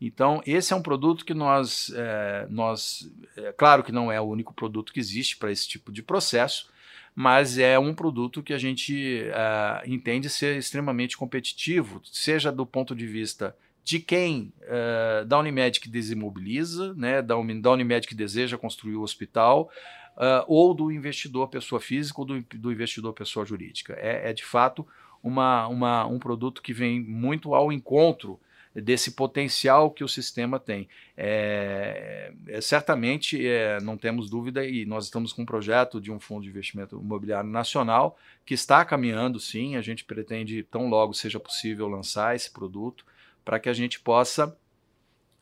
Então, 0.00 0.42
esse 0.46 0.72
é 0.72 0.76
um 0.76 0.82
produto 0.82 1.24
que 1.24 1.32
nós, 1.32 1.90
é, 1.94 2.46
nós 2.50 3.10
é, 3.36 3.52
claro 3.52 3.82
que 3.82 3.92
não 3.92 4.12
é 4.12 4.20
o 4.20 4.24
único 4.24 4.52
produto 4.52 4.92
que 4.92 5.00
existe 5.00 5.36
para 5.36 5.50
esse 5.50 5.66
tipo 5.66 5.90
de 5.90 6.02
processo, 6.02 6.70
mas 7.14 7.56
é 7.56 7.78
um 7.78 7.94
produto 7.94 8.42
que 8.42 8.52
a 8.52 8.58
gente 8.58 9.22
é, 9.22 9.82
entende 9.86 10.28
ser 10.28 10.58
extremamente 10.58 11.16
competitivo, 11.16 12.02
seja 12.04 12.52
do 12.52 12.66
ponto 12.66 12.94
de 12.94 13.06
vista 13.06 13.56
de 13.82 14.00
quem 14.00 14.52
é, 14.62 15.24
da 15.24 15.38
Unimed 15.38 15.80
que 15.80 15.88
desimobiliza, 15.88 16.92
né, 16.94 17.22
da, 17.22 17.36
da 17.36 17.70
Unimed 17.70 18.06
que 18.06 18.14
deseja 18.14 18.58
construir 18.58 18.96
o 18.96 19.02
hospital, 19.02 19.70
uh, 20.16 20.44
ou 20.46 20.74
do 20.74 20.90
investidor 20.90 21.48
pessoa 21.48 21.80
física 21.80 22.20
ou 22.20 22.26
do, 22.26 22.44
do 22.54 22.72
investidor 22.72 23.12
pessoa 23.12 23.44
jurídica. 23.44 23.94
É, 23.94 24.30
é 24.30 24.32
de 24.32 24.44
fato 24.44 24.86
uma, 25.26 25.66
uma, 25.66 26.06
um 26.06 26.20
produto 26.20 26.62
que 26.62 26.72
vem 26.72 27.00
muito 27.00 27.52
ao 27.52 27.72
encontro 27.72 28.38
desse 28.72 29.12
potencial 29.12 29.90
que 29.90 30.04
o 30.04 30.08
sistema 30.08 30.60
tem. 30.60 30.88
É, 31.16 32.32
é, 32.46 32.60
certamente, 32.60 33.44
é, 33.44 33.80
não 33.80 33.96
temos 33.96 34.30
dúvida, 34.30 34.64
e 34.64 34.84
nós 34.84 35.06
estamos 35.06 35.32
com 35.32 35.42
um 35.42 35.46
projeto 35.46 36.00
de 36.00 36.12
um 36.12 36.20
fundo 36.20 36.42
de 36.42 36.50
investimento 36.50 37.00
imobiliário 37.02 37.50
nacional 37.50 38.16
que 38.44 38.54
está 38.54 38.84
caminhando, 38.84 39.40
sim. 39.40 39.74
A 39.76 39.80
gente 39.80 40.04
pretende, 40.04 40.62
tão 40.62 40.88
logo 40.88 41.12
seja 41.12 41.40
possível, 41.40 41.88
lançar 41.88 42.36
esse 42.36 42.50
produto 42.52 43.04
para 43.44 43.58
que 43.58 43.68
a 43.68 43.72
gente 43.72 43.98
possa 43.98 44.56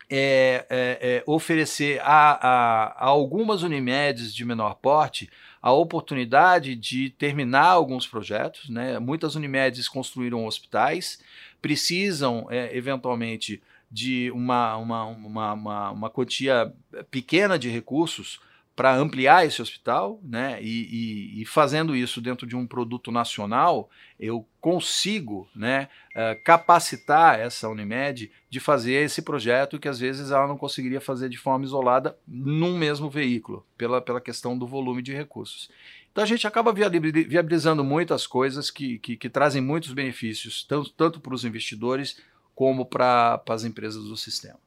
é, 0.09 0.67
é, 0.71 0.99
é, 1.01 1.25
oferecer 1.27 2.01
a, 2.03 2.33
a, 2.33 2.85
a, 2.87 3.05
algumas 3.07 3.63
Unimedes 3.63 4.35
de 4.35 4.45
menor 4.45 4.77
porte 4.77 5.31
a 5.65 5.73
oportunidade 5.73 6.77
de 6.77 7.09
terminar 7.09 7.69
alguns 7.69 8.07
projetos. 8.07 8.69
Né? 8.69 8.99
Muitas 8.99 9.35
Unimedes 9.35 9.89
construíram 9.89 10.45
hospitais, 10.45 11.19
precisam 11.63 12.47
é, 12.51 12.77
eventualmente 12.77 13.63
de 13.91 14.31
uma, 14.33 14.77
uma, 14.77 15.05
uma, 15.07 15.53
uma, 15.55 15.91
uma 15.91 16.11
quantia 16.11 16.71
pequena 17.11 17.59
de 17.59 17.71
recursos 17.71 18.41
para 18.77 18.95
ampliar 18.97 19.47
esse 19.47 19.63
hospital, 19.63 20.21
né? 20.23 20.59
E, 20.61 20.67
e, 20.67 21.43
e, 21.43 21.47
fazendo 21.47 21.95
isso 21.95 22.21
dentro 22.21 22.47
de 22.47 22.57
um 22.57 22.67
produto 22.67 23.13
nacional, 23.13 23.89
eu 24.19 24.47
consigo, 24.61 25.49
né, 25.55 25.89
uh, 26.11 26.43
capacitar 26.43 27.39
essa 27.39 27.69
Unimed 27.69 28.33
de 28.51 28.61
fazer 28.61 28.95
esse 28.95 29.23
projeto 29.23 29.79
que 29.79 29.89
às 29.89 29.99
vezes 29.99 30.31
ela 30.31 30.49
não 30.49 30.59
conseguiria 30.59 31.01
fazer 31.01 31.29
de 31.29 31.37
forma 31.37 31.65
isolada 31.65 32.19
num 32.27 32.77
mesmo 32.77 33.09
veículo, 33.09 33.65
pela, 33.79 34.01
pela 34.01 34.21
questão 34.21 34.59
do 34.59 34.67
volume 34.67 35.03
de 35.03 35.13
recursos. 35.13 35.71
Então 36.11 36.25
a 36.25 36.27
gente 36.27 36.47
acaba 36.47 36.73
viabilizando 36.73 37.85
muitas 37.85 38.27
coisas 38.27 38.71
que, 38.71 38.99
que, 38.99 39.17
que 39.17 39.29
trazem 39.29 39.61
muitos 39.61 39.93
benefícios, 39.93 40.65
tanto, 40.65 40.91
tanto 40.91 41.21
para 41.21 41.35
os 41.35 41.45
investidores 41.45 42.21
como 42.55 42.87
para 42.87 43.43
as 43.49 43.65
empresas 43.65 44.05
do 44.05 44.17
sistema. 44.17 44.59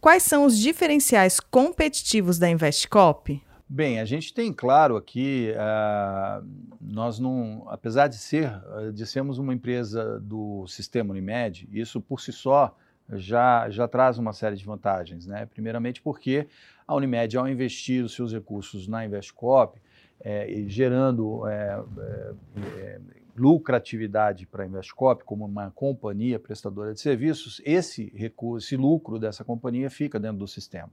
Quais 0.00 0.22
são 0.22 0.44
os 0.44 0.58
diferenciais 0.58 1.40
competitivos 1.40 2.38
da 2.38 2.50
Investcop? 2.50 3.40
Bem, 3.68 3.98
a 3.98 4.04
gente 4.04 4.32
tem 4.32 4.52
claro 4.52 4.96
aqui, 4.96 5.52
uh, 5.52 6.46
nós 6.80 7.18
não, 7.18 7.66
apesar 7.68 8.06
de 8.06 8.16
ser, 8.16 8.48
de 8.94 9.04
sermos 9.04 9.38
uma 9.38 9.52
empresa 9.52 10.20
do 10.20 10.64
sistema 10.68 11.10
Unimed, 11.10 11.68
isso 11.72 12.00
por 12.00 12.20
si 12.20 12.32
só 12.32 12.76
já, 13.12 13.68
já 13.68 13.88
traz 13.88 14.18
uma 14.18 14.32
série 14.32 14.54
de 14.54 14.64
vantagens, 14.64 15.26
né? 15.26 15.46
Primeiramente 15.46 16.00
porque 16.00 16.46
a 16.86 16.94
Unimed, 16.94 17.36
ao 17.36 17.48
investir 17.48 18.04
os 18.04 18.14
seus 18.14 18.32
recursos 18.32 18.86
na 18.86 19.04
Investcop, 19.04 19.80
é, 20.20 20.62
gerando 20.68 21.44
é, 21.48 21.82
é, 22.78 23.00
lucratividade 23.36 24.46
para 24.46 24.62
a 24.62 24.66
Investcop 24.66 25.24
como 25.24 25.44
uma 25.44 25.72
companhia 25.72 26.38
prestadora 26.38 26.94
de 26.94 27.00
serviços, 27.00 27.60
esse 27.64 28.12
recurso, 28.14 28.64
esse 28.64 28.76
lucro 28.76 29.18
dessa 29.18 29.44
companhia 29.44 29.90
fica 29.90 30.20
dentro 30.20 30.38
do 30.38 30.46
sistema 30.46 30.90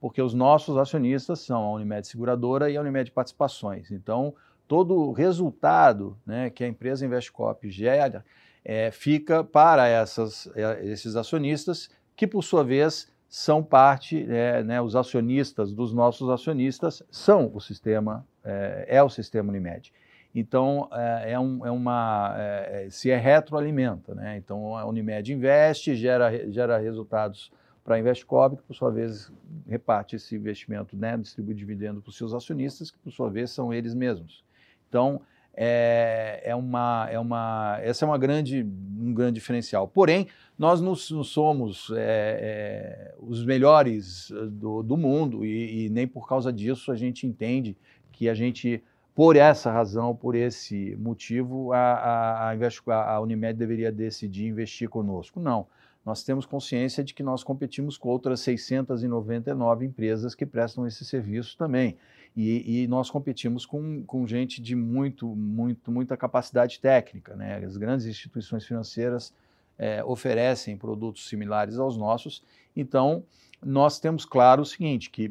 porque 0.00 0.22
os 0.22 0.34
nossos 0.34 0.76
acionistas 0.76 1.40
são 1.40 1.62
a 1.62 1.72
Unimed 1.72 2.06
Seguradora 2.06 2.70
e 2.70 2.76
a 2.76 2.80
Unimed 2.80 3.10
Participações. 3.10 3.90
Então, 3.90 4.34
todo 4.66 4.94
o 4.94 5.12
resultado 5.12 6.16
né, 6.24 6.50
que 6.50 6.62
a 6.62 6.68
empresa 6.68 7.04
Investcop 7.04 7.68
gera 7.70 8.24
é, 8.64 8.90
fica 8.90 9.42
para 9.42 9.88
essas, 9.88 10.48
é, 10.54 10.84
esses 10.86 11.16
acionistas, 11.16 11.90
que 12.14 12.26
por 12.26 12.42
sua 12.42 12.62
vez 12.62 13.10
são 13.28 13.62
parte, 13.62 14.26
é, 14.28 14.62
né, 14.62 14.80
os 14.80 14.96
acionistas 14.96 15.72
dos 15.72 15.92
nossos 15.92 16.28
acionistas 16.30 17.02
são 17.10 17.50
o 17.54 17.60
sistema, 17.60 18.26
é, 18.44 18.86
é 18.88 19.02
o 19.02 19.08
sistema 19.08 19.50
Unimed. 19.50 19.92
Então, 20.34 20.88
é, 20.92 21.32
é, 21.32 21.40
um, 21.40 21.66
é 21.66 21.70
uma, 21.70 22.34
é, 22.36 22.88
se 22.90 23.14
retroalimenta, 23.14 24.14
né? 24.14 24.36
Então, 24.36 24.76
a 24.76 24.84
Unimed 24.86 25.32
investe, 25.32 25.96
gera, 25.96 26.50
gera 26.50 26.78
resultados 26.78 27.50
para 27.88 27.96
a 27.96 27.98
Investcorp, 27.98 28.56
que 28.56 28.62
por 28.64 28.74
sua 28.74 28.90
vez 28.90 29.32
reparte 29.66 30.16
esse 30.16 30.36
investimento, 30.36 30.94
né, 30.94 31.16
distribui 31.16 31.54
dividendo 31.54 32.02
para 32.02 32.10
os 32.10 32.18
seus 32.18 32.34
acionistas, 32.34 32.90
que 32.90 32.98
por 32.98 33.10
sua 33.10 33.30
vez 33.30 33.50
são 33.50 33.72
eles 33.72 33.94
mesmos. 33.94 34.44
Então, 34.86 35.22
é, 35.54 36.42
é 36.44 36.54
uma, 36.54 37.08
é 37.10 37.18
uma, 37.18 37.78
essa 37.80 38.04
é 38.04 38.06
uma 38.06 38.18
grande, 38.18 38.62
um 38.62 39.14
grande 39.14 39.36
diferencial. 39.36 39.88
Porém, 39.88 40.28
nós 40.58 40.82
não, 40.82 40.92
não 41.10 41.24
somos 41.24 41.90
é, 41.96 41.96
é, 41.96 43.14
os 43.18 43.42
melhores 43.46 44.30
do, 44.50 44.82
do 44.82 44.96
mundo 44.98 45.46
e, 45.46 45.86
e, 45.86 45.88
nem 45.88 46.06
por 46.06 46.28
causa 46.28 46.52
disso 46.52 46.92
a 46.92 46.94
gente 46.94 47.26
entende 47.26 47.74
que 48.12 48.28
a 48.28 48.34
gente, 48.34 48.84
por 49.14 49.34
essa 49.34 49.72
razão, 49.72 50.14
por 50.14 50.34
esse 50.34 50.94
motivo, 51.00 51.72
a, 51.72 51.78
a, 51.78 52.52
a, 52.52 53.14
a 53.14 53.20
Unimed 53.20 53.58
deveria 53.58 53.90
decidir 53.90 54.46
investir 54.46 54.90
conosco. 54.90 55.40
Não 55.40 55.66
nós 56.08 56.22
temos 56.22 56.46
consciência 56.46 57.04
de 57.04 57.12
que 57.12 57.22
nós 57.22 57.44
competimos 57.44 57.98
com 57.98 58.08
outras 58.08 58.40
699 58.40 59.84
empresas 59.84 60.34
que 60.34 60.46
prestam 60.46 60.86
esse 60.86 61.04
serviço 61.04 61.54
também. 61.58 61.98
E, 62.34 62.82
e 62.82 62.88
nós 62.88 63.10
competimos 63.10 63.66
com, 63.66 64.02
com 64.04 64.26
gente 64.26 64.62
de 64.62 64.74
muito, 64.74 65.26
muito, 65.36 65.92
muita 65.92 66.16
capacidade 66.16 66.80
técnica. 66.80 67.36
Né? 67.36 67.62
As 67.62 67.76
grandes 67.76 68.06
instituições 68.06 68.64
financeiras 68.64 69.34
é, 69.78 70.02
oferecem 70.02 70.78
produtos 70.78 71.28
similares 71.28 71.78
aos 71.78 71.98
nossos. 71.98 72.42
Então, 72.74 73.22
nós 73.62 74.00
temos 74.00 74.24
claro 74.24 74.62
o 74.62 74.64
seguinte, 74.64 75.10
que, 75.10 75.30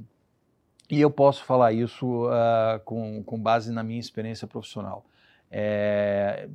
e 0.92 1.02
eu 1.02 1.10
posso 1.10 1.44
falar 1.44 1.74
isso 1.74 2.28
uh, 2.28 2.80
com, 2.86 3.24
com 3.24 3.40
base 3.40 3.72
na 3.72 3.82
minha 3.82 4.00
experiência 4.00 4.46
profissional. 4.46 5.04
É, 5.50 6.48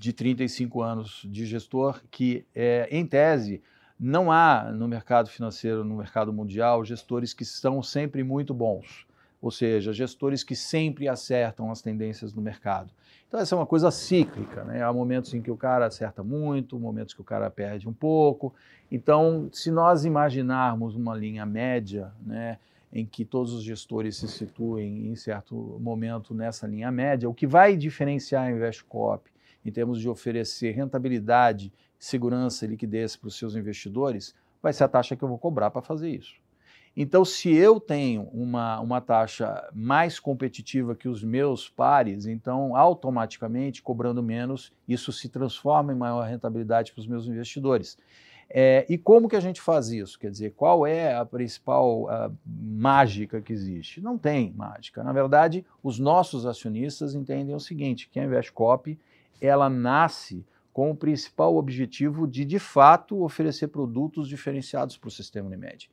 de 0.00 0.12
35 0.12 0.82
anos 0.82 1.26
de 1.28 1.46
gestor 1.46 2.02
que, 2.10 2.44
é, 2.54 2.88
em 2.90 3.06
tese, 3.06 3.62
não 3.98 4.30
há 4.30 4.70
no 4.72 4.86
mercado 4.86 5.28
financeiro, 5.28 5.84
no 5.84 5.96
mercado 5.96 6.32
mundial, 6.32 6.84
gestores 6.84 7.32
que 7.32 7.44
são 7.44 7.82
sempre 7.82 8.22
muito 8.22 8.52
bons, 8.52 9.06
ou 9.40 9.50
seja, 9.50 9.92
gestores 9.92 10.44
que 10.44 10.54
sempre 10.54 11.08
acertam 11.08 11.70
as 11.70 11.80
tendências 11.80 12.32
do 12.32 12.42
mercado. 12.42 12.92
Então, 13.26 13.40
essa 13.40 13.54
é 13.54 13.58
uma 13.58 13.66
coisa 13.66 13.90
cíclica, 13.90 14.64
né? 14.64 14.82
Há 14.82 14.92
momentos 14.92 15.34
em 15.34 15.42
que 15.42 15.50
o 15.50 15.56
cara 15.56 15.86
acerta 15.86 16.22
muito, 16.22 16.78
momentos 16.78 17.14
que 17.14 17.20
o 17.20 17.24
cara 17.24 17.50
perde 17.50 17.88
um 17.88 17.92
pouco. 17.92 18.54
Então, 18.90 19.48
se 19.52 19.70
nós 19.70 20.04
imaginarmos 20.04 20.94
uma 20.94 21.14
linha 21.14 21.44
média, 21.44 22.12
né, 22.24 22.58
em 22.92 23.04
que 23.04 23.24
todos 23.24 23.52
os 23.52 23.64
gestores 23.64 24.16
se 24.16 24.28
situem 24.28 25.08
em 25.08 25.16
certo 25.16 25.54
momento 25.80 26.32
nessa 26.34 26.66
linha 26.66 26.90
média, 26.90 27.28
o 27.28 27.34
que 27.34 27.46
vai 27.46 27.76
diferenciar 27.76 28.44
a 28.44 28.50
Investcop 28.50 29.28
em 29.66 29.72
termos 29.72 30.00
de 30.00 30.08
oferecer 30.08 30.70
rentabilidade, 30.70 31.72
segurança 31.98 32.64
e 32.64 32.68
liquidez 32.68 33.16
para 33.16 33.28
os 33.28 33.36
seus 33.36 33.56
investidores, 33.56 34.34
vai 34.62 34.72
ser 34.72 34.84
a 34.84 34.88
taxa 34.88 35.16
que 35.16 35.22
eu 35.22 35.28
vou 35.28 35.38
cobrar 35.38 35.70
para 35.70 35.82
fazer 35.82 36.10
isso. 36.10 36.34
Então, 36.96 37.26
se 37.26 37.52
eu 37.52 37.78
tenho 37.78 38.22
uma, 38.32 38.80
uma 38.80 39.00
taxa 39.02 39.68
mais 39.74 40.18
competitiva 40.18 40.94
que 40.94 41.08
os 41.08 41.22
meus 41.22 41.68
pares, 41.68 42.24
então 42.24 42.74
automaticamente, 42.74 43.82
cobrando 43.82 44.22
menos, 44.22 44.72
isso 44.88 45.12
se 45.12 45.28
transforma 45.28 45.92
em 45.92 45.96
maior 45.96 46.26
rentabilidade 46.26 46.92
para 46.92 47.00
os 47.00 47.06
meus 47.06 47.26
investidores. 47.26 47.98
É, 48.48 48.86
e 48.88 48.96
como 48.96 49.28
que 49.28 49.36
a 49.36 49.40
gente 49.40 49.60
faz 49.60 49.88
isso? 49.88 50.18
Quer 50.18 50.30
dizer, 50.30 50.52
qual 50.52 50.86
é 50.86 51.14
a 51.14 51.26
principal 51.26 52.08
a 52.08 52.30
mágica 52.46 53.42
que 53.42 53.52
existe? 53.52 54.00
Não 54.00 54.16
tem 54.16 54.52
mágica. 54.56 55.02
Na 55.02 55.12
verdade, 55.12 55.66
os 55.82 55.98
nossos 55.98 56.46
acionistas 56.46 57.14
entendem 57.14 57.54
o 57.54 57.60
seguinte, 57.60 58.08
que 58.08 58.20
a 58.20 58.24
Investcop 58.24 58.98
ela 59.40 59.68
nasce 59.68 60.44
com 60.72 60.90
o 60.90 60.96
principal 60.96 61.56
objetivo 61.56 62.26
de, 62.26 62.44
de 62.44 62.58
fato, 62.58 63.22
oferecer 63.22 63.68
produtos 63.68 64.28
diferenciados 64.28 64.96
para 64.96 65.08
o 65.08 65.10
sistema 65.10 65.48
Unimed. 65.48 65.90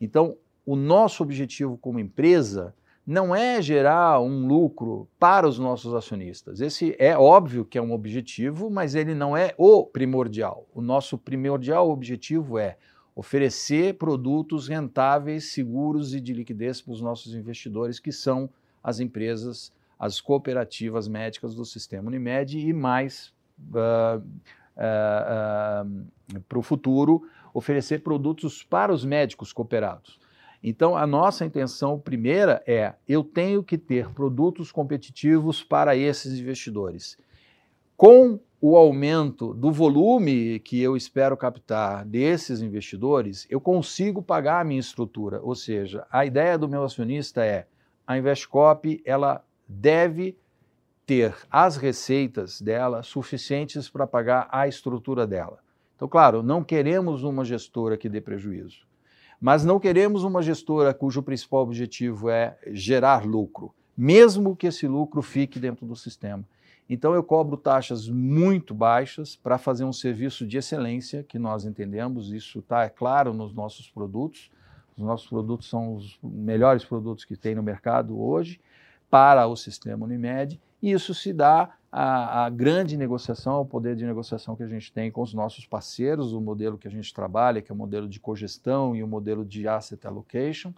Então, 0.00 0.36
o 0.64 0.74
nosso 0.74 1.22
objetivo 1.22 1.78
como 1.78 2.00
empresa 2.00 2.74
não 3.06 3.34
é 3.34 3.62
gerar 3.62 4.20
um 4.20 4.48
lucro 4.48 5.08
para 5.16 5.48
os 5.48 5.60
nossos 5.60 5.94
acionistas. 5.94 6.60
Esse 6.60 6.96
é 6.98 7.16
óbvio 7.16 7.64
que 7.64 7.78
é 7.78 7.82
um 7.82 7.92
objetivo, 7.92 8.68
mas 8.68 8.96
ele 8.96 9.14
não 9.14 9.36
é 9.36 9.54
o 9.56 9.84
primordial. 9.84 10.66
O 10.74 10.82
nosso 10.82 11.16
primordial 11.16 11.88
objetivo 11.88 12.58
é 12.58 12.76
oferecer 13.14 13.94
produtos 13.94 14.66
rentáveis, 14.66 15.52
seguros 15.52 16.14
e 16.14 16.20
de 16.20 16.32
liquidez 16.32 16.82
para 16.82 16.92
os 16.92 17.00
nossos 17.00 17.32
investidores, 17.32 18.00
que 18.00 18.10
são 18.10 18.50
as 18.82 18.98
empresas 18.98 19.72
as 19.98 20.20
cooperativas 20.20 21.08
médicas 21.08 21.54
do 21.54 21.64
sistema 21.64 22.08
Unimed 22.08 22.58
e 22.58 22.72
mais 22.72 23.32
uh, 23.70 24.18
uh, 24.76 26.36
uh, 26.36 26.40
para 26.48 26.58
o 26.58 26.62
futuro 26.62 27.22
oferecer 27.54 28.02
produtos 28.02 28.62
para 28.62 28.92
os 28.92 29.04
médicos 29.04 29.52
cooperados. 29.52 30.18
Então, 30.62 30.96
a 30.96 31.06
nossa 31.06 31.44
intenção 31.44 31.98
primeira 31.98 32.62
é: 32.66 32.94
eu 33.08 33.22
tenho 33.22 33.62
que 33.62 33.78
ter 33.78 34.10
produtos 34.10 34.70
competitivos 34.72 35.62
para 35.62 35.96
esses 35.96 36.38
investidores. 36.38 37.16
Com 37.96 38.38
o 38.60 38.76
aumento 38.76 39.54
do 39.54 39.70
volume 39.70 40.58
que 40.60 40.82
eu 40.82 40.96
espero 40.96 41.36
captar 41.36 42.04
desses 42.04 42.60
investidores, 42.60 43.46
eu 43.48 43.60
consigo 43.60 44.22
pagar 44.22 44.60
a 44.60 44.64
minha 44.64 44.80
estrutura. 44.80 45.40
Ou 45.42 45.54
seja, 45.54 46.06
a 46.10 46.26
ideia 46.26 46.58
do 46.58 46.68
meu 46.68 46.82
acionista 46.82 47.44
é 47.44 47.66
a 48.06 48.18
Investcop 48.18 49.00
ela 49.04 49.44
deve 49.68 50.36
ter 51.06 51.34
as 51.50 51.76
receitas 51.76 52.60
dela 52.60 53.02
suficientes 53.02 53.88
para 53.88 54.06
pagar 54.06 54.48
a 54.50 54.66
estrutura 54.66 55.26
dela. 55.26 55.58
Então, 55.94 56.08
claro, 56.08 56.42
não 56.42 56.62
queremos 56.62 57.22
uma 57.22 57.44
gestora 57.44 57.96
que 57.96 58.08
dê 58.08 58.20
prejuízo, 58.20 58.86
mas 59.40 59.64
não 59.64 59.78
queremos 59.78 60.24
uma 60.24 60.42
gestora 60.42 60.92
cujo 60.92 61.22
principal 61.22 61.62
objetivo 61.62 62.28
é 62.28 62.58
gerar 62.72 63.24
lucro, 63.24 63.72
mesmo 63.96 64.56
que 64.56 64.66
esse 64.66 64.86
lucro 64.86 65.22
fique 65.22 65.58
dentro 65.58 65.86
do 65.86 65.96
sistema. 65.96 66.44
Então, 66.88 67.14
eu 67.14 67.22
cobro 67.22 67.56
taxas 67.56 68.08
muito 68.08 68.74
baixas 68.74 69.34
para 69.34 69.58
fazer 69.58 69.84
um 69.84 69.92
serviço 69.92 70.46
de 70.46 70.58
excelência, 70.58 71.24
que 71.24 71.38
nós 71.38 71.64
entendemos, 71.64 72.32
isso 72.32 72.60
está 72.60 72.84
é 72.84 72.88
claro 72.88 73.32
nos 73.32 73.52
nossos 73.52 73.88
produtos. 73.90 74.50
Os 74.96 75.02
nossos 75.04 75.28
produtos 75.28 75.68
são 75.68 75.94
os 75.94 76.18
melhores 76.22 76.84
produtos 76.84 77.24
que 77.24 77.36
tem 77.36 77.54
no 77.54 77.62
mercado 77.62 78.18
hoje 78.18 78.60
para 79.10 79.46
o 79.46 79.56
sistema 79.56 80.04
Unimed, 80.04 80.60
e 80.82 80.92
isso 80.92 81.14
se 81.14 81.32
dá 81.32 81.74
à, 81.90 82.48
grande 82.50 82.96
negociação, 82.96 83.54
ao 83.54 83.64
poder 83.64 83.96
de 83.96 84.04
negociação 84.04 84.54
que 84.54 84.62
a 84.62 84.68
gente 84.68 84.92
tem 84.92 85.10
com 85.10 85.22
os 85.22 85.32
nossos 85.32 85.66
parceiros, 85.66 86.32
o 86.32 86.40
modelo 86.40 86.76
que 86.76 86.86
a 86.86 86.90
gente 86.90 87.12
trabalha, 87.14 87.62
que 87.62 87.72
é 87.72 87.74
o 87.74 87.78
modelo 87.78 88.08
de 88.08 88.20
cogestão 88.20 88.94
e 88.94 89.02
o 89.02 89.08
modelo 89.08 89.44
de 89.44 89.66
asset 89.66 90.06
allocation, 90.06 90.72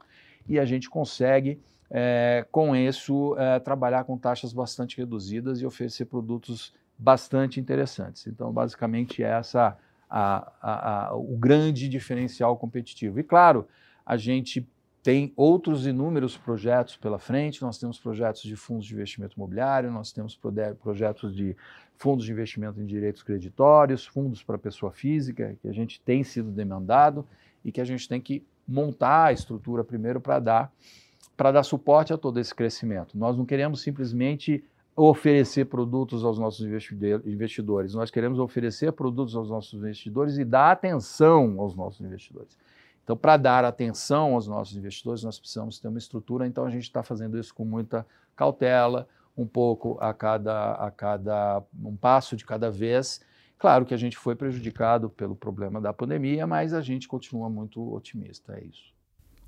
e 0.49 0.59
a 0.59 0.65
gente 0.65 0.89
consegue, 0.89 1.61
é, 1.91 2.47
com 2.51 2.77
isso, 2.77 3.35
é, 3.37 3.59
trabalhar 3.59 4.05
com 4.05 4.17
taxas 4.17 4.53
bastante 4.53 4.97
reduzidas 4.97 5.61
e 5.61 5.67
oferecer 5.67 6.05
produtos 6.05 6.73
bastante 6.97 7.61
interessantes. 7.61 8.27
Então, 8.27 8.53
basicamente, 8.53 9.23
essa 9.23 9.77
a, 10.09 10.53
a, 10.63 11.07
a, 11.09 11.15
o 11.15 11.37
grande 11.37 11.89
diferencial 11.89 12.57
competitivo. 12.57 13.21
E, 13.21 13.23
claro, 13.23 13.69
a 14.07 14.17
gente 14.17 14.67
tem 15.09 15.33
outros 15.35 15.87
inúmeros 15.87 16.37
projetos 16.37 16.95
pela 16.95 17.19
frente. 17.19 17.62
Nós 17.62 17.79
temos 17.79 17.99
projetos 17.99 18.43
de 18.43 18.55
fundos 18.55 18.85
de 18.85 18.93
investimento 18.93 19.37
imobiliário, 19.38 19.91
nós 19.91 20.12
temos 20.12 20.38
projetos 20.83 21.35
de 21.35 21.57
fundos 21.97 22.27
de 22.27 22.33
investimento 22.33 22.79
em 22.79 22.85
direitos 22.85 23.23
creditórios, 23.23 24.05
fundos 24.05 24.43
para 24.43 24.59
pessoa 24.59 24.93
física, 24.93 25.57
que 25.62 25.67
a 25.67 25.73
gente 25.73 25.99
tem 25.99 26.23
sido 26.23 26.50
demandado 26.50 27.27
e 27.65 27.73
que 27.73 27.81
a 27.81 27.87
gente 27.87 28.07
tem 28.07 28.21
que 28.21 28.45
montar 28.67 29.29
a 29.29 29.33
estrutura 29.33 29.83
primeiro 29.83 30.21
para 30.21 30.38
dar 30.41 30.73
para 31.35 31.53
dar 31.53 31.62
suporte 31.62 32.12
a 32.12 32.19
todo 32.19 32.38
esse 32.38 32.55
crescimento. 32.55 33.17
Nós 33.17 33.35
não 33.35 33.47
queremos 33.47 33.81
simplesmente 33.81 34.62
oferecer 34.95 35.65
produtos 35.67 36.23
aos 36.23 36.38
nossos 36.38 36.67
investidores, 37.25 37.95
nós 37.95 38.11
queremos 38.11 38.38
oferecer 38.38 38.93
produtos 38.93 39.35
aos 39.35 39.49
nossos 39.49 39.73
investidores 39.73 40.37
e 40.37 40.45
dar 40.45 40.73
atenção 40.73 41.59
aos 41.59 41.75
nossos 41.75 42.05
investidores. 42.05 42.59
Então, 43.09 43.17
para 43.17 43.38
dar 43.38 43.65
atenção 43.65 44.35
aos 44.35 44.47
nossos 44.47 44.77
investidores, 44.77 45.23
nós 45.23 45.38
precisamos 45.38 45.79
ter 45.79 45.88
uma 45.88 45.97
estrutura. 45.97 46.47
Então, 46.47 46.67
a 46.67 46.71
gente 46.71 46.83
está 46.83 47.03
fazendo 47.03 47.38
isso 47.38 47.55
com 47.55 47.65
muita 47.65 48.07
cautela, 48.37 49.09
um 49.35 49.47
pouco 49.47 49.97
a 49.99 50.12
cada, 50.12 50.73
a 50.73 50.91
cada 50.91 51.62
um 51.83 51.97
passo 51.97 52.37
de 52.37 52.45
cada 52.45 52.71
vez. 52.71 53.23
Claro 53.59 53.87
que 53.87 53.95
a 53.95 53.97
gente 53.97 54.19
foi 54.19 54.37
prejudicado 54.37 55.09
pelo 55.09 55.35
problema 55.35 55.81
da 55.81 55.91
pandemia, 55.91 56.47
mas 56.47 56.75
a 56.75 56.83
gente 56.83 57.09
continua 57.09 57.49
muito 57.49 57.95
otimista, 57.95 58.59
é 58.59 58.65
isso. 58.65 58.93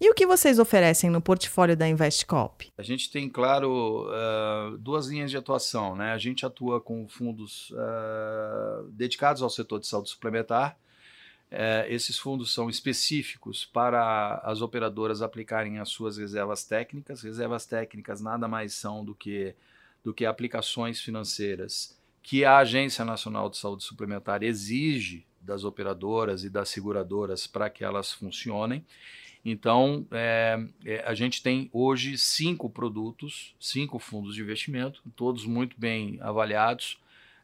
E 0.00 0.09
o 0.09 0.14
que 0.14 0.26
vocês 0.26 0.59
oferecem 0.59 1.11
no 1.11 1.21
portfólio 1.21 1.76
da 1.76 1.87
Investcop? 1.87 2.69
A 2.79 2.83
gente 2.83 3.11
tem, 3.11 3.29
claro, 3.29 4.07
uh, 4.07 4.79
duas 4.79 5.09
linhas 5.09 5.31
de 5.31 5.37
atuação. 5.37 5.95
Né? 5.95 6.12
A 6.12 6.19
gente 6.19 6.47
atua 6.47 6.81
com 6.81 7.07
fundos 7.07 7.71
uh, 7.73 8.88
dedicados 8.93 9.43
ao 9.43 9.50
setor 9.50 9.81
de 9.81 9.87
saúde 9.87 10.09
suplementar, 10.09 10.79
é, 11.50 11.87
esses 11.90 12.19
fundos 12.19 12.52
são 12.54 12.71
específicos 12.71 13.64
para 13.64 14.40
as 14.45 14.61
operadoras 14.61 15.21
aplicarem 15.21 15.78
as 15.78 15.88
suas 15.88 16.16
reservas 16.16 16.64
técnicas. 16.64 17.23
Reservas 17.23 17.66
técnicas 17.66 18.21
nada 18.21 18.47
mais 18.47 18.75
são 18.75 19.04
do 19.04 19.14
que, 19.14 19.54
do 20.04 20.14
que 20.14 20.25
aplicações 20.25 21.00
financeiras 21.00 21.99
que 22.23 22.45
a 22.45 22.59
Agência 22.59 23.04
Nacional 23.04 23.49
de 23.49 23.57
Saúde 23.57 23.83
Suplementar 23.83 24.42
exige 24.42 25.25
das 25.40 25.64
operadoras 25.64 26.45
e 26.45 26.50
das 26.50 26.69
seguradoras 26.69 27.46
para 27.46 27.70
que 27.70 27.83
elas 27.83 28.12
funcionem. 28.12 28.85
Então, 29.44 30.07
é, 30.11 30.62
é, 30.85 31.03
a 31.07 31.14
gente 31.14 31.42
tem 31.42 31.70
hoje 31.72 32.18
cinco 32.18 32.68
produtos, 32.68 33.55
cinco 33.59 33.98
fundos 33.98 34.35
de 34.35 34.42
investimento, 34.42 35.03
todos 35.16 35.46
muito 35.46 35.75
bem 35.79 36.18
avaliados, 36.20 36.98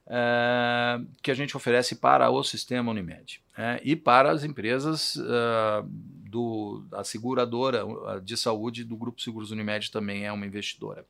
é, 0.09 1.01
que 1.23 1.31
a 1.31 1.35
gente 1.35 1.57
oferece 1.57 1.97
para 1.97 2.31
o 2.31 2.43
sistema 2.45 2.91
Unimed 2.91 3.41
é, 3.57 3.81
e 3.83 3.97
para 3.97 4.31
as 4.31 4.45
empresas 4.45 5.17
uh, 5.17 5.83
do, 5.85 6.85
a 6.93 7.03
seguradora 7.03 7.85
de 8.23 8.37
saúde 8.37 8.85
do 8.85 8.97
Grupo 8.97 9.21
Seguros 9.21 9.51
Unimed 9.51 9.91
também 9.91 10.25
é 10.25 10.33
uma 10.33 10.47
investidora. 10.47 11.05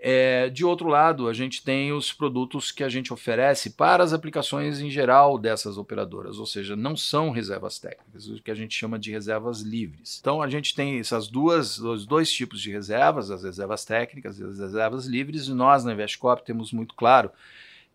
É, 0.00 0.48
de 0.48 0.64
outro 0.64 0.88
lado, 0.88 1.28
a 1.28 1.32
gente 1.32 1.64
tem 1.64 1.92
os 1.92 2.12
produtos 2.12 2.70
que 2.70 2.84
a 2.84 2.88
gente 2.88 3.12
oferece 3.12 3.70
para 3.70 4.04
as 4.04 4.12
aplicações 4.12 4.78
em 4.78 4.88
geral 4.88 5.36
dessas 5.36 5.76
operadoras, 5.76 6.38
ou 6.38 6.46
seja, 6.46 6.76
não 6.76 6.96
são 6.96 7.30
reservas 7.30 7.80
técnicas, 7.80 8.28
o 8.28 8.40
que 8.40 8.50
a 8.52 8.54
gente 8.54 8.76
chama 8.76 8.96
de 8.96 9.10
reservas 9.10 9.60
livres. 9.60 10.18
Então, 10.20 10.40
a 10.40 10.48
gente 10.48 10.72
tem 10.72 11.00
essas 11.00 11.26
duas, 11.26 11.80
os 11.80 12.06
dois 12.06 12.30
tipos 12.30 12.60
de 12.60 12.70
reservas, 12.70 13.28
as 13.28 13.42
reservas 13.42 13.84
técnicas 13.84 14.38
e 14.38 14.44
as 14.44 14.60
reservas 14.60 15.06
livres, 15.06 15.48
e 15.48 15.52
nós 15.52 15.84
na 15.84 15.92
Investcorp 15.92 16.44
temos 16.44 16.72
muito 16.72 16.94
claro 16.94 17.32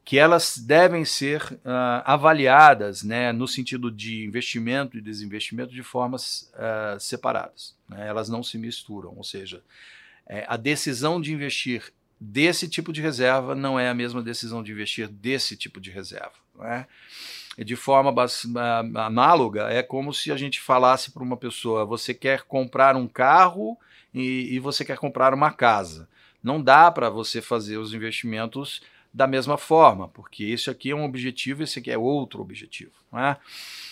que 0.06 0.18
elas 0.18 0.58
devem 0.58 1.06
ser 1.06 1.42
uh, 1.42 2.04
avaliadas 2.04 3.04
né, 3.04 3.32
no 3.32 3.48
sentido 3.48 3.90
de 3.90 4.26
investimento 4.26 4.98
e 4.98 5.02
desinvestimento 5.02 5.74
de 5.74 5.82
formas 5.82 6.52
uh, 6.56 7.00
separadas. 7.00 7.76
Né? 7.88 8.08
Elas 8.08 8.28
não 8.28 8.44
se 8.44 8.58
misturam, 8.58 9.14
ou 9.16 9.24
seja, 9.24 9.64
é, 10.28 10.46
a 10.48 10.58
decisão 10.58 11.22
de 11.22 11.34
investir 11.34 11.94
desse 12.20 12.68
tipo 12.68 12.92
de 12.92 13.02
reserva 13.02 13.56
não 13.56 13.80
é 13.80 13.90
a 13.90 13.94
mesma 13.94 14.22
decisão 14.22 14.62
de 14.62 14.72
investir 14.72 15.08
desse 15.08 15.56
tipo 15.56 15.80
de 15.80 15.90
reserva. 15.90 16.34
Né? 16.60 16.86
De 17.58 17.76
forma 17.76 18.14
análoga, 18.96 19.70
é 19.70 19.84
como 19.84 20.14
se 20.14 20.32
a 20.32 20.38
gente 20.38 20.60
falasse 20.60 21.12
para 21.12 21.24
uma 21.24 21.38
pessoa: 21.38 21.86
você 21.86 22.14
quer 22.14 22.44
comprar 22.44 22.96
um 22.96 23.08
carro 23.08 23.78
e, 24.14 24.56
e 24.56 24.60
você 24.60 24.84
quer 24.84 24.98
comprar 24.98 25.34
uma 25.34 25.52
casa. 25.52 26.10
Não 26.42 26.62
dá 26.62 26.92
para 26.92 27.10
você 27.10 27.42
fazer 27.42 27.78
os 27.78 27.94
investimentos 27.94 28.82
da 29.14 29.28
mesma 29.28 29.58
forma, 29.58 30.08
porque 30.08 30.44
isso 30.44 30.72
aqui 30.72 30.90
é 30.90 30.96
um 30.96 31.06
objetivo, 31.06 31.62
esse 31.62 31.78
aqui 31.78 31.92
é 31.92 31.98
outro 31.98 32.42
objetivo. 32.42 32.92
Né? 33.12 33.38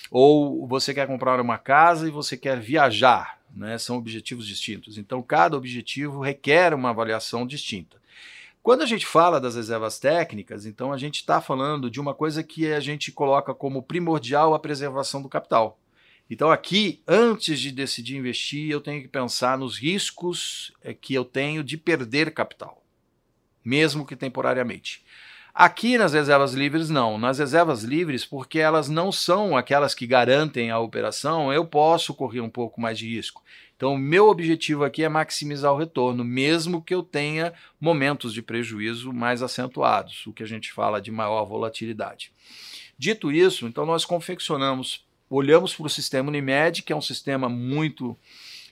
Ou 0.10 0.68
você 0.68 0.94
quer 0.94 1.06
comprar 1.06 1.40
uma 1.40 1.60
casa 1.60 2.08
e 2.08 2.12
você 2.12 2.36
quer 2.36 2.60
viajar, 2.60 3.40
né? 3.56 3.78
são 3.78 3.98
objetivos 3.98 4.48
distintos. 4.48 4.98
Então, 4.98 5.22
cada 5.22 5.56
objetivo 5.56 6.22
requer 6.22 6.74
uma 6.74 6.90
avaliação 6.90 7.46
distinta. 7.46 8.02
Quando 8.64 8.82
a 8.82 8.86
gente 8.86 9.06
fala 9.06 9.40
das 9.40 9.56
reservas 9.56 10.00
técnicas, 10.00 10.66
então 10.66 10.92
a 10.92 10.98
gente 10.98 11.16
está 11.16 11.40
falando 11.40 11.90
de 11.90 12.00
uma 12.00 12.14
coisa 12.14 12.44
que 12.44 12.72
a 12.72 12.80
gente 12.80 13.12
coloca 13.12 13.54
como 13.54 13.84
primordial 13.84 14.54
a 14.54 14.60
preservação 14.60 15.22
do 15.22 15.30
capital. 15.30 15.80
Então, 16.30 16.50
aqui, 16.50 17.02
antes 17.08 17.60
de 17.60 17.72
decidir 17.72 18.18
investir, 18.18 18.70
eu 18.70 18.80
tenho 18.80 19.02
que 19.02 19.08
pensar 19.08 19.58
nos 19.58 19.78
riscos 19.78 20.72
eh, 20.82 20.94
que 20.94 21.14
eu 21.14 21.26
tenho 21.26 21.64
de 21.64 21.76
perder 21.76 22.34
capital 22.34 22.81
mesmo 23.64 24.06
que 24.06 24.16
temporariamente. 24.16 25.04
Aqui 25.54 25.98
nas 25.98 26.14
reservas 26.14 26.54
livres, 26.54 26.90
não. 26.90 27.18
Nas 27.18 27.38
reservas 27.40 27.84
livres, 27.84 28.26
porque 28.26 28.60
elas 28.60 28.88
não 28.88 29.12
são 29.12 29.58
aquelas 29.58 29.94
que 29.94 30.08
garantem 30.08 30.72
a 30.72 30.80
operação, 30.80 31.52
eu 31.52 31.66
posso 31.66 32.14
correr 32.14 32.40
um 32.40 32.50
pouco 32.50 32.80
mais 32.80 32.98
de 32.98 33.08
risco. 33.08 33.44
Então, 33.76 33.96
o 33.96 33.98
meu 33.98 34.30
objetivo 34.30 34.84
aqui 34.84 35.04
é 35.04 35.10
maximizar 35.10 35.74
o 35.74 35.78
retorno, 35.78 36.24
mesmo 36.24 36.82
que 36.82 36.94
eu 36.94 37.04
tenha 37.04 37.52
momentos 37.80 38.32
de 38.34 38.42
prejuízo 38.42 39.12
mais 39.12 39.42
acentuados, 39.42 40.26
o 40.28 40.32
que 40.32 40.44
a 40.44 40.46
gente 40.46 40.72
fala 40.72 41.02
de 41.02 41.12
maior 41.12 41.44
volatilidade. 41.46 42.32
Dito 42.98 43.32
isso, 43.32 43.66
então 43.66 43.84
nós 43.84 44.06
confeccionamos, 44.06 45.04
olhamos 45.28 45.74
para 45.74 45.88
o 45.88 45.90
sistema 45.90 46.30
Unimed, 46.30 46.84
que 46.84 46.94
é 46.94 46.96
um 46.96 47.02
sistema 47.02 47.50
muito 47.50 48.16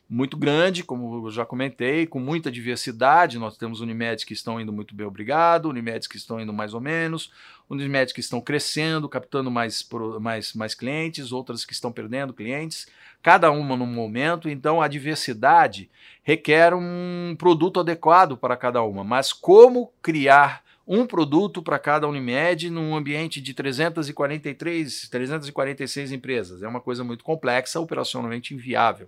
muito 0.10 0.36
grande, 0.36 0.84
como 0.84 1.28
eu 1.28 1.32
já 1.32 1.45
comentei, 1.45 2.08
com 2.08 2.19
muita 2.19 2.52
diversidade. 2.52 3.38
Nós 3.38 3.56
temos 3.56 3.80
Unimedes 3.80 4.24
que 4.24 4.34
estão 4.34 4.60
indo 4.60 4.74
muito 4.74 4.95
bem, 4.95 5.06
obrigado, 5.06 5.69
Unimedes 5.69 6.08
que 6.08 6.17
estão 6.17 6.39
indo 6.39 6.52
mais 6.52 6.74
ou 6.74 6.82
menos, 6.82 7.32
Unimedes 7.69 8.12
que 8.12 8.19
estão 8.19 8.41
crescendo, 8.41 9.08
captando 9.08 9.52
mais, 9.52 9.88
mais, 10.19 10.54
mais 10.54 10.74
clientes, 10.74 11.32
outras 11.32 11.63
que 11.63 11.74
estão 11.74 11.91
perdendo 11.91 12.34
clientes, 12.34 12.88
cada 13.22 13.52
uma 13.52 13.78
num 13.78 13.86
momento. 13.86 14.50
Então, 14.50 14.82
a 14.82 14.88
diversidade 14.88 15.88
requer 16.24 16.74
um 16.74 17.36
produto 17.38 17.80
adequado 17.80 18.36
para 18.36 18.58
cada 18.58 18.82
uma. 18.82 19.04
Mas 19.04 19.32
como 19.32 19.91
criar 20.02 20.63
um 20.91 21.06
produto 21.06 21.62
para 21.62 21.78
cada 21.78 22.08
Unimed 22.08 22.71
num 22.71 22.95
ambiente 22.95 23.39
de 23.39 23.54
343, 23.54 25.08
346 25.08 26.12
empresas. 26.12 26.63
É 26.63 26.67
uma 26.67 26.82
coisa 26.82 27.04
muito 27.04 27.23
complexa, 27.23 27.80
operacionalmente 27.80 28.56
inviável. 28.56 29.08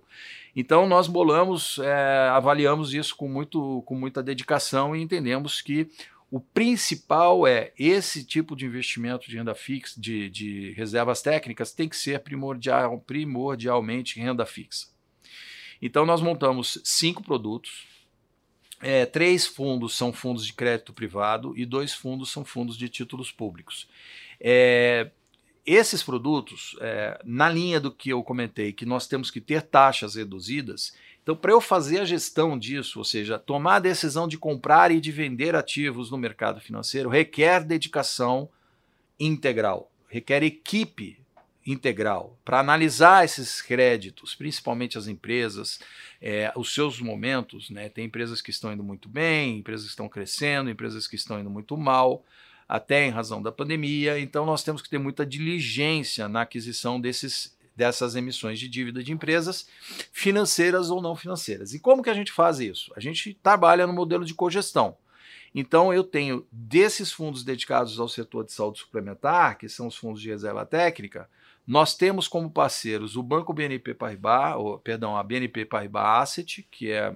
Então 0.54 0.86
nós 0.86 1.08
bolamos, 1.08 1.80
é, 1.80 2.28
avaliamos 2.28 2.94
isso 2.94 3.16
com, 3.16 3.26
muito, 3.26 3.82
com 3.84 3.96
muita 3.96 4.22
dedicação 4.22 4.94
e 4.94 5.02
entendemos 5.02 5.60
que 5.60 5.88
o 6.30 6.38
principal 6.38 7.48
é 7.48 7.72
esse 7.76 8.24
tipo 8.24 8.54
de 8.54 8.64
investimento 8.64 9.28
de 9.28 9.36
renda 9.36 9.54
fixa, 9.54 10.00
de, 10.00 10.30
de 10.30 10.70
reservas 10.74 11.20
técnicas, 11.20 11.72
tem 11.72 11.88
que 11.88 11.96
ser 11.96 12.20
primordial, 12.20 13.00
primordialmente 13.00 14.20
renda 14.20 14.46
fixa. 14.46 14.86
Então 15.82 16.06
nós 16.06 16.20
montamos 16.20 16.80
cinco 16.84 17.24
produtos 17.24 17.91
é, 18.82 19.06
três 19.06 19.46
fundos 19.46 19.96
são 19.96 20.12
fundos 20.12 20.44
de 20.44 20.52
crédito 20.52 20.92
privado 20.92 21.56
e 21.56 21.64
dois 21.64 21.94
fundos 21.94 22.30
são 22.30 22.44
fundos 22.44 22.76
de 22.76 22.88
títulos 22.88 23.30
públicos. 23.30 23.88
É, 24.40 25.10
esses 25.64 26.02
produtos, 26.02 26.76
é, 26.80 27.20
na 27.24 27.48
linha 27.48 27.78
do 27.78 27.92
que 27.92 28.10
eu 28.10 28.22
comentei, 28.24 28.72
que 28.72 28.84
nós 28.84 29.06
temos 29.06 29.30
que 29.30 29.40
ter 29.40 29.62
taxas 29.62 30.16
reduzidas, 30.16 30.92
então, 31.22 31.36
para 31.36 31.52
eu 31.52 31.60
fazer 31.60 32.00
a 32.00 32.04
gestão 32.04 32.58
disso, 32.58 32.98
ou 32.98 33.04
seja, 33.04 33.38
tomar 33.38 33.76
a 33.76 33.80
decisão 33.80 34.26
de 34.26 34.36
comprar 34.36 34.90
e 34.90 35.00
de 35.00 35.12
vender 35.12 35.54
ativos 35.54 36.10
no 36.10 36.18
mercado 36.18 36.60
financeiro, 36.60 37.08
requer 37.08 37.62
dedicação 37.62 38.48
integral, 39.20 39.88
requer 40.08 40.42
equipe 40.42 41.21
integral 41.66 42.38
para 42.44 42.60
analisar 42.60 43.24
esses 43.24 43.62
créditos, 43.62 44.34
principalmente 44.34 44.98
as 44.98 45.06
empresas, 45.06 45.80
é, 46.20 46.52
os 46.56 46.74
seus 46.74 47.00
momentos. 47.00 47.70
Né? 47.70 47.88
Tem 47.88 48.06
empresas 48.06 48.40
que 48.40 48.50
estão 48.50 48.72
indo 48.72 48.82
muito 48.82 49.08
bem, 49.08 49.58
empresas 49.58 49.86
que 49.86 49.90
estão 49.90 50.08
crescendo, 50.08 50.70
empresas 50.70 51.06
que 51.06 51.16
estão 51.16 51.40
indo 51.40 51.50
muito 51.50 51.76
mal, 51.76 52.24
até 52.68 53.06
em 53.06 53.10
razão 53.10 53.42
da 53.42 53.52
pandemia. 53.52 54.18
Então, 54.18 54.44
nós 54.46 54.62
temos 54.62 54.82
que 54.82 54.88
ter 54.88 54.98
muita 54.98 55.24
diligência 55.26 56.28
na 56.28 56.42
aquisição 56.42 57.00
desses 57.00 57.56
dessas 57.74 58.14
emissões 58.14 58.58
de 58.58 58.68
dívida 58.68 59.02
de 59.02 59.12
empresas 59.12 59.66
financeiras 60.12 60.90
ou 60.90 61.00
não 61.00 61.16
financeiras. 61.16 61.72
E 61.72 61.80
como 61.80 62.02
que 62.02 62.10
a 62.10 62.14
gente 62.14 62.30
faz 62.30 62.60
isso? 62.60 62.92
A 62.94 63.00
gente 63.00 63.32
trabalha 63.42 63.86
no 63.86 63.94
modelo 63.94 64.26
de 64.26 64.34
cogestão. 64.34 64.94
Então 65.54 65.92
eu 65.92 66.02
tenho 66.02 66.46
desses 66.50 67.12
fundos 67.12 67.44
dedicados 67.44 67.98
ao 68.00 68.08
setor 68.08 68.44
de 68.44 68.52
saúde 68.52 68.78
suplementar, 68.78 69.58
que 69.58 69.68
são 69.68 69.86
os 69.86 69.96
fundos 69.96 70.20
de 70.20 70.30
reserva 70.30 70.64
técnica, 70.64 71.28
nós 71.66 71.96
temos 71.96 72.26
como 72.26 72.50
parceiros 72.50 73.16
o 73.16 73.22
Banco 73.22 73.52
BNP 73.52 73.94
Paribas, 73.94 74.56
ou, 74.56 74.78
perdão, 74.78 75.16
a 75.16 75.22
BNP 75.22 75.64
Paribas 75.64 76.22
Asset, 76.22 76.66
que 76.70 76.90
é 76.90 77.14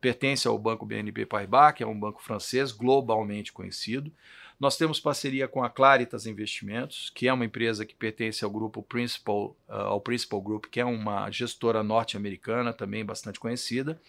pertence 0.00 0.46
ao 0.46 0.58
Banco 0.58 0.86
BNP 0.86 1.26
Paribas, 1.26 1.74
que 1.74 1.82
é 1.82 1.86
um 1.86 1.98
banco 1.98 2.22
francês 2.22 2.70
globalmente 2.70 3.52
conhecido. 3.52 4.12
Nós 4.58 4.76
temos 4.76 4.98
parceria 4.98 5.46
com 5.46 5.62
a 5.62 5.70
Claritas 5.70 6.26
Investimentos, 6.26 7.12
que 7.14 7.28
é 7.28 7.32
uma 7.32 7.44
empresa 7.44 7.86
que 7.86 7.94
pertence 7.94 8.44
ao 8.44 8.50
grupo 8.50 8.82
Principal, 8.82 9.56
uh, 9.68 9.72
ao 9.72 10.00
Principal 10.00 10.40
Group, 10.40 10.66
que 10.66 10.80
é 10.80 10.84
uma 10.84 11.30
gestora 11.30 11.82
norte-americana 11.82 12.72
também 12.72 13.04
bastante 13.04 13.38
conhecida. 13.38 14.00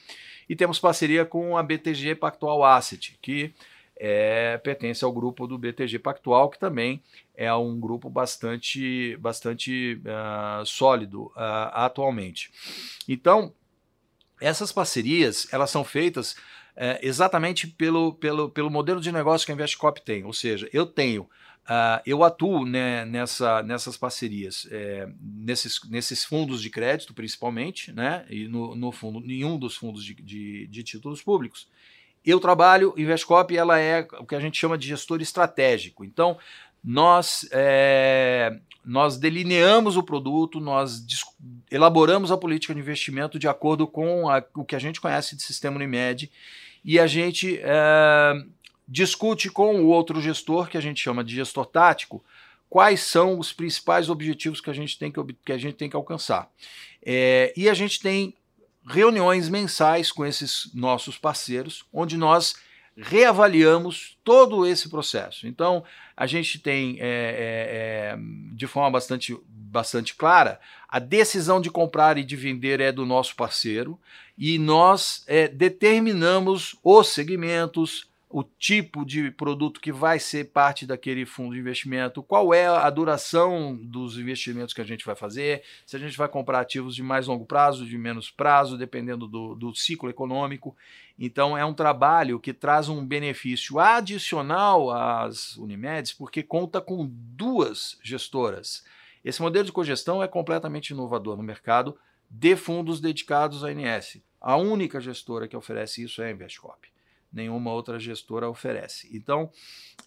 E 0.48 0.56
temos 0.56 0.80
parceria 0.80 1.24
com 1.24 1.56
a 1.56 1.62
BTG 1.62 2.16
Pactual 2.16 2.64
Asset, 2.64 3.18
que 3.22 3.54
é, 4.00 4.58
pertence 4.60 5.04
ao 5.04 5.12
grupo 5.12 5.46
do 5.46 5.58
BTG 5.58 6.00
Pactual, 6.00 6.50
que 6.50 6.58
também 6.58 7.04
é 7.36 7.54
um 7.54 7.78
grupo 7.78 8.10
bastante, 8.10 9.18
bastante 9.18 10.02
uh, 10.06 10.66
sólido 10.66 11.26
uh, 11.26 11.70
atualmente. 11.74 12.50
Então, 13.08 13.54
essas 14.40 14.72
parcerias 14.72 15.52
elas 15.52 15.70
são 15.70 15.84
feitas 15.84 16.38
é, 16.82 16.98
exatamente 17.06 17.68
pelo, 17.68 18.14
pelo, 18.14 18.50
pelo 18.50 18.70
modelo 18.70 19.02
de 19.02 19.12
negócio 19.12 19.46
que 19.46 19.52
a 19.52 19.56
Investcop 19.56 20.02
tem. 20.02 20.24
Ou 20.24 20.32
seja, 20.32 20.70
eu 20.72 20.86
tenho, 20.86 21.24
uh, 21.24 22.02
eu 22.06 22.24
atuo 22.24 22.66
né, 22.66 23.04
nessa, 23.04 23.62
nessas 23.64 23.98
parcerias, 23.98 24.66
é, 24.72 25.10
nesses, 25.22 25.82
nesses 25.90 26.24
fundos 26.24 26.62
de 26.62 26.70
crédito, 26.70 27.14
principalmente, 27.14 27.92
né, 27.92 28.26
e 28.30 28.48
no, 28.48 28.76
no 28.76 28.94
fundo, 28.94 29.20
nenhum 29.20 29.60
dos 29.60 29.76
fundos 29.76 30.06
de, 30.06 30.14
de, 30.14 30.68
de 30.68 30.84
títulos 30.84 31.22
públicos. 31.22 31.68
Eu 32.26 32.40
trabalho, 32.40 32.94
Investcop 32.98 33.56
ela 33.56 33.80
é 33.80 34.08
o 34.20 34.26
que 34.26 34.36
a 34.36 34.40
gente 34.40 34.58
chama 34.58 34.78
de 34.78 34.88
gestor 34.88 35.22
estratégico. 35.22 36.04
Então, 36.04 36.38
nós, 36.84 37.48
é, 37.52 38.58
nós 38.86 39.18
delineamos 39.18 39.98
o 39.98 40.04
produto, 40.04 40.60
nós 40.60 41.06
elaboramos 41.72 42.32
a 42.32 42.38
política 42.38 42.74
de 42.74 42.80
investimento 42.80 43.38
de 43.38 43.48
acordo 43.48 43.88
com 43.88 44.30
a, 44.30 44.44
o 44.56 44.64
que 44.64 44.76
a 44.76 44.80
gente 44.80 45.02
conhece 45.02 45.36
de 45.36 45.42
sistema 45.42 45.76
Unimed 45.76 46.32
e 46.84 47.00
a 47.00 47.08
gente 47.08 47.60
é, 47.62 48.34
discute 48.88 49.50
com 49.50 49.82
o 49.82 49.88
outro 49.88 50.22
gestor, 50.22 50.70
que 50.70 50.78
a 50.78 50.82
gente 50.82 51.02
chama 51.02 51.24
de 51.24 51.36
gestor 51.36 51.66
tático, 51.66 52.24
quais 52.70 53.02
são 53.02 53.38
os 53.38 53.52
principais 53.52 54.10
objetivos 54.10 54.62
que 54.62 54.70
a 54.70 54.74
gente 54.74 54.98
tem 54.98 55.12
que, 55.12 55.22
que, 55.46 55.52
a 55.52 55.58
gente 55.58 55.76
tem 55.76 55.90
que 55.90 55.96
alcançar. 55.96 56.50
É, 57.04 57.54
e 57.56 57.70
a 57.70 57.74
gente 57.74 58.00
tem 58.00 58.34
reuniões 58.90 59.48
mensais 59.48 60.12
com 60.12 60.26
esses 60.26 60.70
nossos 60.74 61.18
parceiros, 61.18 61.86
onde 61.94 62.18
nós 62.18 62.56
reavaliamos 62.98 64.18
todo 64.24 64.66
esse 64.66 64.90
processo. 64.90 65.48
Então, 65.48 65.84
a 66.18 66.26
gente 66.26 66.60
tem, 66.60 66.98
é, 67.00 67.06
é, 67.06 67.08
é, 67.08 68.18
de 68.54 68.68
forma 68.68 68.92
bastante, 68.92 69.38
bastante 69.48 70.16
clara, 70.16 70.60
a 70.88 71.00
decisão 71.00 71.62
de 71.62 71.70
comprar 71.70 72.18
e 72.18 72.24
de 72.24 72.36
vender 72.36 72.82
é 72.82 72.92
do 72.92 73.06
nosso 73.06 73.36
parceiro 73.36 73.98
e 74.38 74.58
nós 74.58 75.24
é, 75.28 75.48
determinamos 75.48 76.76
os 76.84 77.08
segmentos, 77.10 78.09
o 78.32 78.44
tipo 78.44 79.04
de 79.04 79.32
produto 79.32 79.82
que 79.82 79.92
vai 79.92 80.20
ser 80.20 80.52
parte 80.52 80.86
daquele 80.86 81.26
fundo 81.26 81.56
de 81.56 81.60
investimento, 81.60 82.22
qual 82.22 82.54
é 82.54 82.68
a 82.68 82.88
duração 82.92 83.76
dos 83.76 84.20
investimentos 84.20 84.72
que 84.72 84.82
a 84.82 84.86
gente 84.86 85.04
vai 85.04 85.16
fazer, 85.16 85.64
se 85.84 85.96
a 85.96 86.00
gente 86.00 86.16
vai 86.16 86.30
comprar 86.30 86.60
ativos 86.60 86.96
de 86.96 87.02
mais 87.02 87.26
longo 87.26 87.44
prazo, 87.44 87.88
de 87.88 87.98
menos 87.98 88.30
prazo, 88.30 88.78
dependendo 88.78 89.28
do, 89.28 89.56
do 89.56 89.74
ciclo 89.74 90.12
econômico. 90.12 90.78
Então, 91.18 91.58
é 91.58 91.66
um 91.66 91.74
trabalho 91.74 92.40
que 92.40 92.54
traz 92.54 92.88
um 92.88 93.04
benefício 93.04 93.80
adicional 93.80 94.92
às 94.92 95.58
Unimedes, 95.58 96.14
porque 96.14 96.44
conta 96.44 96.80
com 96.80 97.10
duas 97.10 97.98
gestoras. 98.04 98.86
Esse 99.26 99.42
modelo 99.42 99.66
de 99.66 99.72
cogestão 99.72 100.22
é 100.22 100.28
completamente 100.28 100.92
inovador 100.92 101.36
no 101.36 101.44
mercado 101.44 101.98
de 102.30 102.56
fundos 102.56 103.02
dedicados 103.02 103.64
à 103.64 103.70
ANS. 103.70 104.22
A 104.40 104.56
única 104.56 105.02
gestora 105.02 105.48
que 105.48 105.58
oferece 105.58 106.04
isso 106.04 106.22
é 106.22 106.28
a 106.28 106.32
Investcop 106.32 106.90
nenhuma 107.32 107.72
outra 107.72 108.00
gestora 108.00 108.50
oferece. 108.50 109.10
Então, 109.16 109.52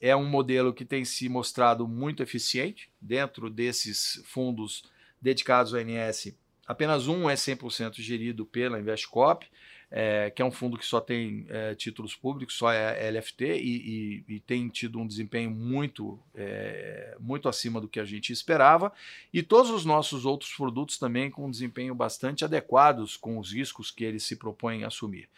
é 0.00 0.14
um 0.14 0.28
modelo 0.28 0.72
que 0.72 0.84
tem 0.84 1.04
se 1.04 1.28
mostrado 1.28 1.86
muito 1.86 2.22
eficiente 2.22 2.90
dentro 3.00 3.48
desses 3.48 4.22
fundos 4.24 4.84
dedicados 5.20 5.72
ao 5.72 5.80
ANS. 5.80 6.34
Apenas 6.66 7.06
um 7.06 7.28
é 7.28 7.34
100% 7.34 8.00
gerido 8.00 8.46
pela 8.46 8.78
Investcop, 8.78 9.46
é, 9.94 10.30
que 10.30 10.40
é 10.40 10.44
um 10.44 10.50
fundo 10.50 10.78
que 10.78 10.86
só 10.86 11.02
tem 11.02 11.44
é, 11.50 11.74
títulos 11.74 12.16
públicos, 12.16 12.54
só 12.54 12.72
é 12.72 13.10
LFT, 13.10 13.44
e, 13.44 14.24
e, 14.26 14.34
e 14.36 14.40
tem 14.40 14.68
tido 14.68 14.98
um 14.98 15.06
desempenho 15.06 15.50
muito, 15.50 16.18
é, 16.34 17.14
muito 17.20 17.46
acima 17.46 17.78
do 17.78 17.86
que 17.86 18.00
a 18.00 18.04
gente 18.04 18.32
esperava. 18.32 18.90
E 19.32 19.42
todos 19.42 19.70
os 19.70 19.84
nossos 19.84 20.24
outros 20.24 20.52
produtos 20.54 20.98
também 20.98 21.30
com 21.30 21.46
um 21.46 21.50
desempenho 21.50 21.94
bastante 21.94 22.42
adequados 22.42 23.18
com 23.18 23.38
os 23.38 23.52
riscos 23.52 23.90
que 23.90 24.02
eles 24.02 24.22
se 24.22 24.36
propõem 24.36 24.82
a 24.82 24.86
assumir. 24.86 25.28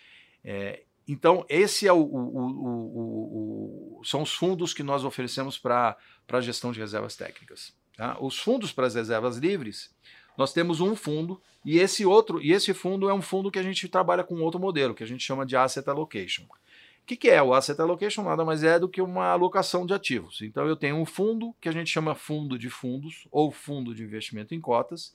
É, 0.44 0.84
então, 1.06 1.44
esse 1.48 1.86
é 1.86 1.92
o, 1.92 2.00
o, 2.00 3.98
o, 3.98 4.04
são 4.04 4.22
os 4.22 4.32
fundos 4.32 4.72
que 4.72 4.82
nós 4.82 5.04
oferecemos 5.04 5.58
para 5.58 5.96
a 6.28 6.40
gestão 6.40 6.72
de 6.72 6.80
reservas 6.80 7.14
técnicas. 7.14 7.74
Tá? 7.96 8.16
Os 8.20 8.38
fundos 8.38 8.72
para 8.72 8.86
as 8.86 8.94
reservas 8.94 9.36
livres, 9.36 9.94
nós 10.36 10.52
temos 10.52 10.80
um 10.80 10.96
fundo 10.96 11.40
e 11.64 11.78
esse 11.78 12.04
outro, 12.04 12.42
e 12.42 12.52
esse 12.52 12.74
fundo 12.74 13.08
é 13.08 13.14
um 13.14 13.22
fundo 13.22 13.50
que 13.50 13.58
a 13.58 13.62
gente 13.62 13.88
trabalha 13.88 14.24
com 14.24 14.40
outro 14.40 14.60
modelo, 14.60 14.94
que 14.94 15.04
a 15.04 15.06
gente 15.06 15.22
chama 15.22 15.46
de 15.46 15.56
asset 15.56 15.88
allocation. 15.88 16.44
O 16.44 17.06
que, 17.06 17.16
que 17.16 17.28
é 17.28 17.42
o 17.42 17.52
asset 17.52 17.78
allocation? 17.78 18.22
Nada 18.22 18.44
mais 18.46 18.64
é 18.64 18.78
do 18.78 18.88
que 18.88 19.02
uma 19.02 19.26
alocação 19.26 19.84
de 19.84 19.92
ativos. 19.92 20.40
Então 20.40 20.66
eu 20.66 20.74
tenho 20.74 20.96
um 20.96 21.04
fundo 21.04 21.54
que 21.60 21.68
a 21.68 21.72
gente 21.72 21.90
chama 21.90 22.14
fundo 22.14 22.58
de 22.58 22.70
fundos 22.70 23.28
ou 23.30 23.52
fundo 23.52 23.94
de 23.94 24.02
investimento 24.02 24.54
em 24.54 24.60
cotas, 24.60 25.14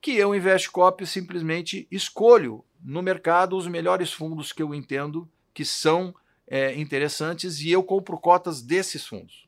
que 0.00 0.16
eu, 0.16 0.34
Investcop, 0.34 1.04
simplesmente 1.06 1.86
escolho 1.90 2.64
no 2.82 3.02
mercado 3.02 3.56
os 3.56 3.66
melhores 3.66 4.12
fundos 4.12 4.52
que 4.52 4.62
eu 4.62 4.74
entendo 4.74 5.28
que 5.52 5.64
são 5.64 6.14
é, 6.46 6.74
interessantes 6.74 7.60
e 7.60 7.70
eu 7.70 7.82
compro 7.82 8.18
cotas 8.18 8.62
desses 8.62 9.06
fundos. 9.06 9.46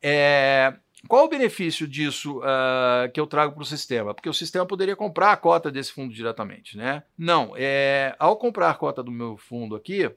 É, 0.00 0.74
qual 1.08 1.26
o 1.26 1.28
benefício 1.28 1.86
disso 1.86 2.38
uh, 2.38 3.10
que 3.12 3.20
eu 3.20 3.26
trago 3.26 3.54
para 3.54 3.62
o 3.62 3.66
sistema? 3.66 4.14
Porque 4.14 4.28
o 4.28 4.34
sistema 4.34 4.64
poderia 4.64 4.94
comprar 4.94 5.32
a 5.32 5.36
cota 5.36 5.70
desse 5.70 5.92
fundo 5.92 6.14
diretamente, 6.14 6.76
né? 6.76 7.02
Não, 7.18 7.54
é, 7.56 8.14
ao 8.18 8.36
comprar 8.36 8.70
a 8.70 8.74
cota 8.74 9.02
do 9.02 9.10
meu 9.10 9.36
fundo 9.36 9.74
aqui, 9.74 10.10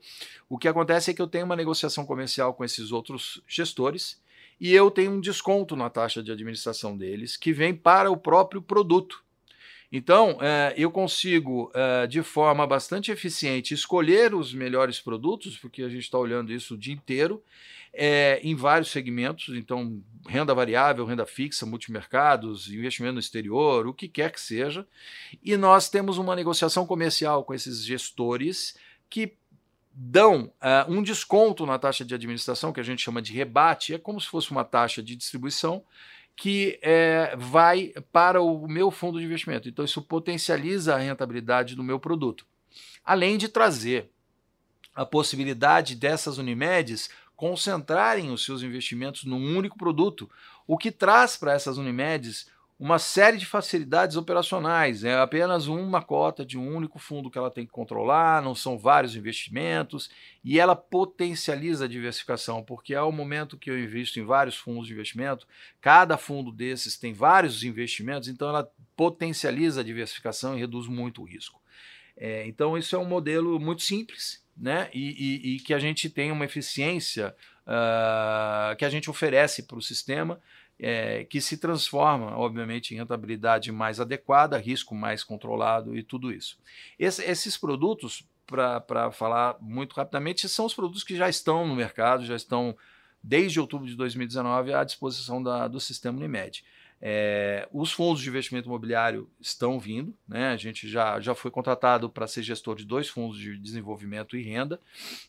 o 0.47 0.57
que 0.57 0.67
acontece 0.67 1.11
é 1.11 1.13
que 1.13 1.21
eu 1.21 1.27
tenho 1.27 1.45
uma 1.45 1.55
negociação 1.55 2.05
comercial 2.05 2.53
com 2.53 2.63
esses 2.63 2.91
outros 2.91 3.41
gestores 3.47 4.21
e 4.59 4.73
eu 4.73 4.91
tenho 4.91 5.11
um 5.11 5.19
desconto 5.19 5.75
na 5.75 5.89
taxa 5.89 6.21
de 6.21 6.31
administração 6.31 6.95
deles 6.95 7.35
que 7.35 7.51
vem 7.51 7.73
para 7.75 8.11
o 8.11 8.17
próprio 8.17 8.61
produto. 8.61 9.24
Então, 9.97 10.37
é, 10.41 10.73
eu 10.75 10.91
consigo, 10.91 11.71
é, 11.73 12.05
de 12.05 12.21
forma 12.21 12.67
bastante 12.67 13.13
eficiente, 13.13 13.73
escolher 13.73 14.35
os 14.35 14.53
melhores 14.53 14.99
produtos, 14.99 15.57
porque 15.57 15.81
a 15.83 15.87
gente 15.87 16.03
está 16.03 16.17
olhando 16.17 16.51
isso 16.51 16.73
o 16.73 16.77
dia 16.77 16.93
inteiro, 16.93 17.41
é, 17.93 18.41
em 18.43 18.55
vários 18.55 18.91
segmentos, 18.91 19.55
então, 19.55 20.03
renda 20.27 20.53
variável, 20.53 21.05
renda 21.05 21.25
fixa, 21.25 21.65
multimercados, 21.65 22.69
investimento 22.69 23.13
no 23.13 23.21
exterior, 23.21 23.87
o 23.87 23.93
que 23.93 24.09
quer 24.09 24.33
que 24.33 24.41
seja. 24.41 24.85
E 25.41 25.55
nós 25.55 25.87
temos 25.87 26.17
uma 26.17 26.35
negociação 26.35 26.85
comercial 26.85 27.45
com 27.45 27.53
esses 27.53 27.81
gestores 27.85 28.75
que 29.09 29.31
dão 29.93 30.51
um 30.89 31.01
desconto 31.01 31.65
na 31.65 31.79
taxa 31.79 32.03
de 32.03 32.13
administração, 32.13 32.73
que 32.73 32.81
a 32.81 32.83
gente 32.83 33.01
chama 33.01 33.21
de 33.21 33.31
rebate, 33.31 33.93
é 33.93 33.97
como 33.97 34.19
se 34.19 34.27
fosse 34.27 34.51
uma 34.51 34.65
taxa 34.65 35.01
de 35.01 35.15
distribuição, 35.15 35.85
que 36.35 36.77
é, 36.81 37.35
vai 37.37 37.93
para 38.11 38.41
o 38.41 38.67
meu 38.67 38.91
fundo 38.91 39.19
de 39.19 39.25
investimento. 39.25 39.69
Então, 39.69 39.85
isso 39.85 40.01
potencializa 40.01 40.95
a 40.95 40.99
rentabilidade 40.99 41.75
do 41.75 41.83
meu 41.83 41.99
produto. 41.99 42.45
Além 43.03 43.37
de 43.37 43.47
trazer 43.47 44.09
a 44.93 45.05
possibilidade 45.05 45.95
dessas 45.95 46.37
Unimedes 46.37 47.09
concentrarem 47.35 48.31
os 48.31 48.43
seus 48.43 48.63
investimentos 48.63 49.25
num 49.25 49.57
único 49.57 49.77
produto, 49.77 50.29
o 50.65 50.77
que 50.77 50.91
traz 50.91 51.35
para 51.37 51.53
essas 51.53 51.77
Unimedes 51.77 52.47
uma 52.77 52.99
série 52.99 53.37
de 53.37 53.45
facilidades 53.45 54.17
operacionais. 54.17 55.03
É 55.03 55.15
apenas 55.15 55.67
uma 55.67 56.01
cota 56.01 56.45
de 56.45 56.57
um 56.57 56.75
único 56.75 56.99
fundo 56.99 57.31
que 57.31 57.37
ela 57.37 57.49
tem 57.49 57.65
que 57.65 57.71
controlar, 57.71 58.41
não 58.41 58.53
são 58.53 58.77
vários 58.77 59.15
investimentos, 59.15 60.09
e 60.43 60.59
ela 60.59 60.75
potencializa 60.75 61.85
a 61.85 61.87
diversificação, 61.87 62.63
porque 62.63 62.93
ao 62.93 63.11
momento 63.11 63.57
que 63.57 63.69
eu 63.69 63.79
invisto 63.79 64.19
em 64.19 64.25
vários 64.25 64.57
fundos 64.57 64.87
de 64.87 64.93
investimento, 64.93 65.47
cada 65.79 66.17
fundo 66.17 66.51
desses 66.51 66.97
tem 66.97 67.13
vários 67.13 67.63
investimentos, 67.63 68.27
então 68.27 68.49
ela 68.49 68.69
potencializa 68.95 69.81
a 69.81 69.83
diversificação 69.83 70.55
e 70.55 70.59
reduz 70.59 70.87
muito 70.87 71.21
o 71.21 71.25
risco. 71.25 71.61
É, 72.17 72.45
então, 72.47 72.77
isso 72.77 72.95
é 72.95 72.99
um 72.99 73.05
modelo 73.05 73.59
muito 73.59 73.83
simples, 73.83 74.43
né? 74.55 74.89
E, 74.93 75.09
e, 75.09 75.55
e 75.55 75.59
que 75.59 75.73
a 75.73 75.79
gente 75.79 76.09
tem 76.09 76.31
uma 76.31 76.45
eficiência 76.45 77.35
uh, 77.65 78.75
que 78.77 78.85
a 78.85 78.89
gente 78.89 79.09
oferece 79.09 79.63
para 79.63 79.77
o 79.77 79.81
sistema 79.81 80.39
é, 80.79 81.23
que 81.25 81.39
se 81.39 81.57
transforma, 81.57 82.37
obviamente, 82.37 82.93
em 82.93 82.97
rentabilidade 82.97 83.71
mais 83.71 83.99
adequada, 83.99 84.57
risco 84.57 84.93
mais 84.93 85.23
controlado 85.23 85.95
e 85.95 86.03
tudo 86.03 86.31
isso. 86.31 86.57
Esse, 86.99 87.23
esses 87.23 87.57
produtos, 87.57 88.27
para 88.45 89.11
falar 89.11 89.57
muito 89.59 89.93
rapidamente, 89.93 90.47
são 90.47 90.65
os 90.65 90.73
produtos 90.73 91.03
que 91.03 91.15
já 91.15 91.29
estão 91.29 91.67
no 91.67 91.75
mercado, 91.75 92.25
já 92.25 92.35
estão 92.35 92.75
desde 93.23 93.59
outubro 93.59 93.87
de 93.87 93.95
2019 93.95 94.73
à 94.73 94.83
disposição 94.83 95.41
da, 95.41 95.67
do 95.67 95.79
sistema 95.79 96.17
Unimed. 96.17 96.63
É, 97.01 97.67
os 97.71 97.91
fundos 97.91 98.21
de 98.21 98.29
investimento 98.29 98.67
imobiliário 98.67 99.29
estão 99.39 99.79
vindo, 99.79 100.15
né? 100.27 100.47
a 100.47 100.57
gente 100.57 100.87
já, 100.87 101.19
já 101.19 101.35
foi 101.35 101.51
contratado 101.51 102.09
para 102.09 102.25
ser 102.25 102.41
gestor 102.41 102.75
de 102.75 102.85
dois 102.85 103.09
fundos 103.09 103.37
de 103.37 103.57
desenvolvimento 103.57 104.35
e 104.37 104.41
renda, 104.41 104.79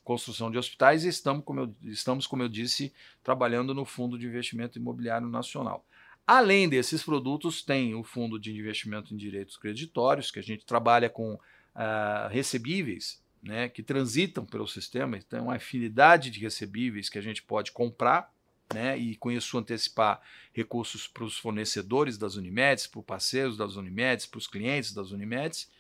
construção 0.05 0.51
de 0.51 0.59
hospitais, 0.59 1.05
e 1.05 1.09
estamos, 1.09 1.45
como 1.45 1.61
eu, 1.61 1.75
estamos, 1.83 2.27
como 2.27 2.43
eu 2.43 2.49
disse, 2.49 2.93
trabalhando 3.23 3.75
no 3.75 3.85
Fundo 3.85 4.19
de 4.19 4.27
Investimento 4.27 4.79
Imobiliário 4.79 5.29
Nacional. 5.29 5.85
Além 6.27 6.69
desses 6.69 7.03
produtos, 7.03 7.63
tem 7.63 7.95
o 7.95 8.03
Fundo 8.03 8.39
de 8.39 8.53
Investimento 8.53 9.13
em 9.13 9.17
Direitos 9.17 9.57
Creditórios, 9.57 10.31
que 10.31 10.39
a 10.39 10.43
gente 10.43 10.65
trabalha 10.65 11.09
com 11.09 11.35
uh, 11.35 12.29
recebíveis 12.31 13.23
né, 13.43 13.69
que 13.69 13.83
transitam 13.83 14.45
pelo 14.45 14.67
sistema, 14.67 15.17
então, 15.17 15.45
uma 15.45 15.55
afinidade 15.55 16.31
de 16.31 16.41
recebíveis 16.41 17.09
que 17.09 17.19
a 17.19 17.23
gente 17.23 17.43
pode 17.43 17.71
comprar 17.71 18.35
né, 18.73 18.97
e 18.97 19.17
com 19.17 19.31
isso 19.31 19.57
antecipar 19.59 20.21
recursos 20.53 21.07
para 21.07 21.25
os 21.25 21.39
fornecedores 21.39 22.19
das 22.19 22.37
Unimedes, 22.37 22.87
para 22.87 23.01
os 23.01 23.05
parceiros 23.05 23.57
das 23.57 23.77
Unimedes, 23.77 24.27
para 24.27 24.39
os 24.39 24.47
clientes 24.47 24.93
das 24.93 25.11
Unimedes, 25.11 25.71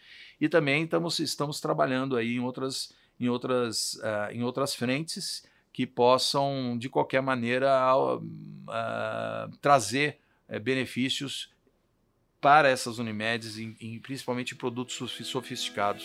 e 0.40 0.48
também 0.48 0.84
estamos, 0.84 1.18
estamos 1.18 1.60
trabalhando 1.60 2.16
aí 2.16 2.36
em 2.36 2.40
outras, 2.40 2.92
em, 3.18 3.28
outras, 3.28 3.94
uh, 3.94 4.30
em 4.32 4.42
outras 4.42 4.74
frentes 4.74 5.44
que 5.72 5.86
possam, 5.86 6.76
de 6.78 6.88
qualquer 6.88 7.20
maneira, 7.20 7.68
uh, 7.94 8.16
uh, 8.16 9.56
trazer 9.60 10.18
eh, 10.48 10.58
benefícios 10.58 11.50
para 12.40 12.68
essas 12.68 12.98
Unimedes, 12.98 13.58
em, 13.58 13.76
em, 13.80 13.98
principalmente 13.98 14.54
produtos 14.54 14.94
sofisticados. 15.26 16.04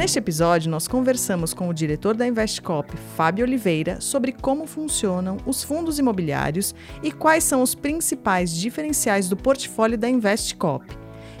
Neste 0.00 0.18
episódio, 0.18 0.70
nós 0.70 0.88
conversamos 0.88 1.52
com 1.52 1.68
o 1.68 1.74
diretor 1.74 2.16
da 2.16 2.26
Investcop, 2.26 2.90
Fábio 3.14 3.44
Oliveira, 3.44 4.00
sobre 4.00 4.32
como 4.32 4.66
funcionam 4.66 5.36
os 5.44 5.62
fundos 5.62 5.98
imobiliários 5.98 6.74
e 7.02 7.12
quais 7.12 7.44
são 7.44 7.60
os 7.60 7.74
principais 7.74 8.50
diferenciais 8.50 9.28
do 9.28 9.36
portfólio 9.36 9.98
da 9.98 10.08
Investcop. 10.08 10.86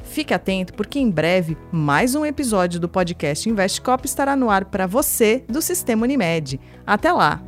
Fique 0.04 0.34
atento 0.34 0.74
porque 0.74 0.98
em 0.98 1.10
breve 1.10 1.56
mais 1.72 2.14
um 2.14 2.26
episódio 2.26 2.78
do 2.78 2.86
podcast 2.86 3.48
Investcop 3.48 4.04
estará 4.04 4.36
no 4.36 4.50
ar 4.50 4.66
para 4.66 4.86
você 4.86 5.42
do 5.48 5.62
Sistema 5.62 6.04
Unimed. 6.04 6.60
Até 6.86 7.10
lá! 7.10 7.42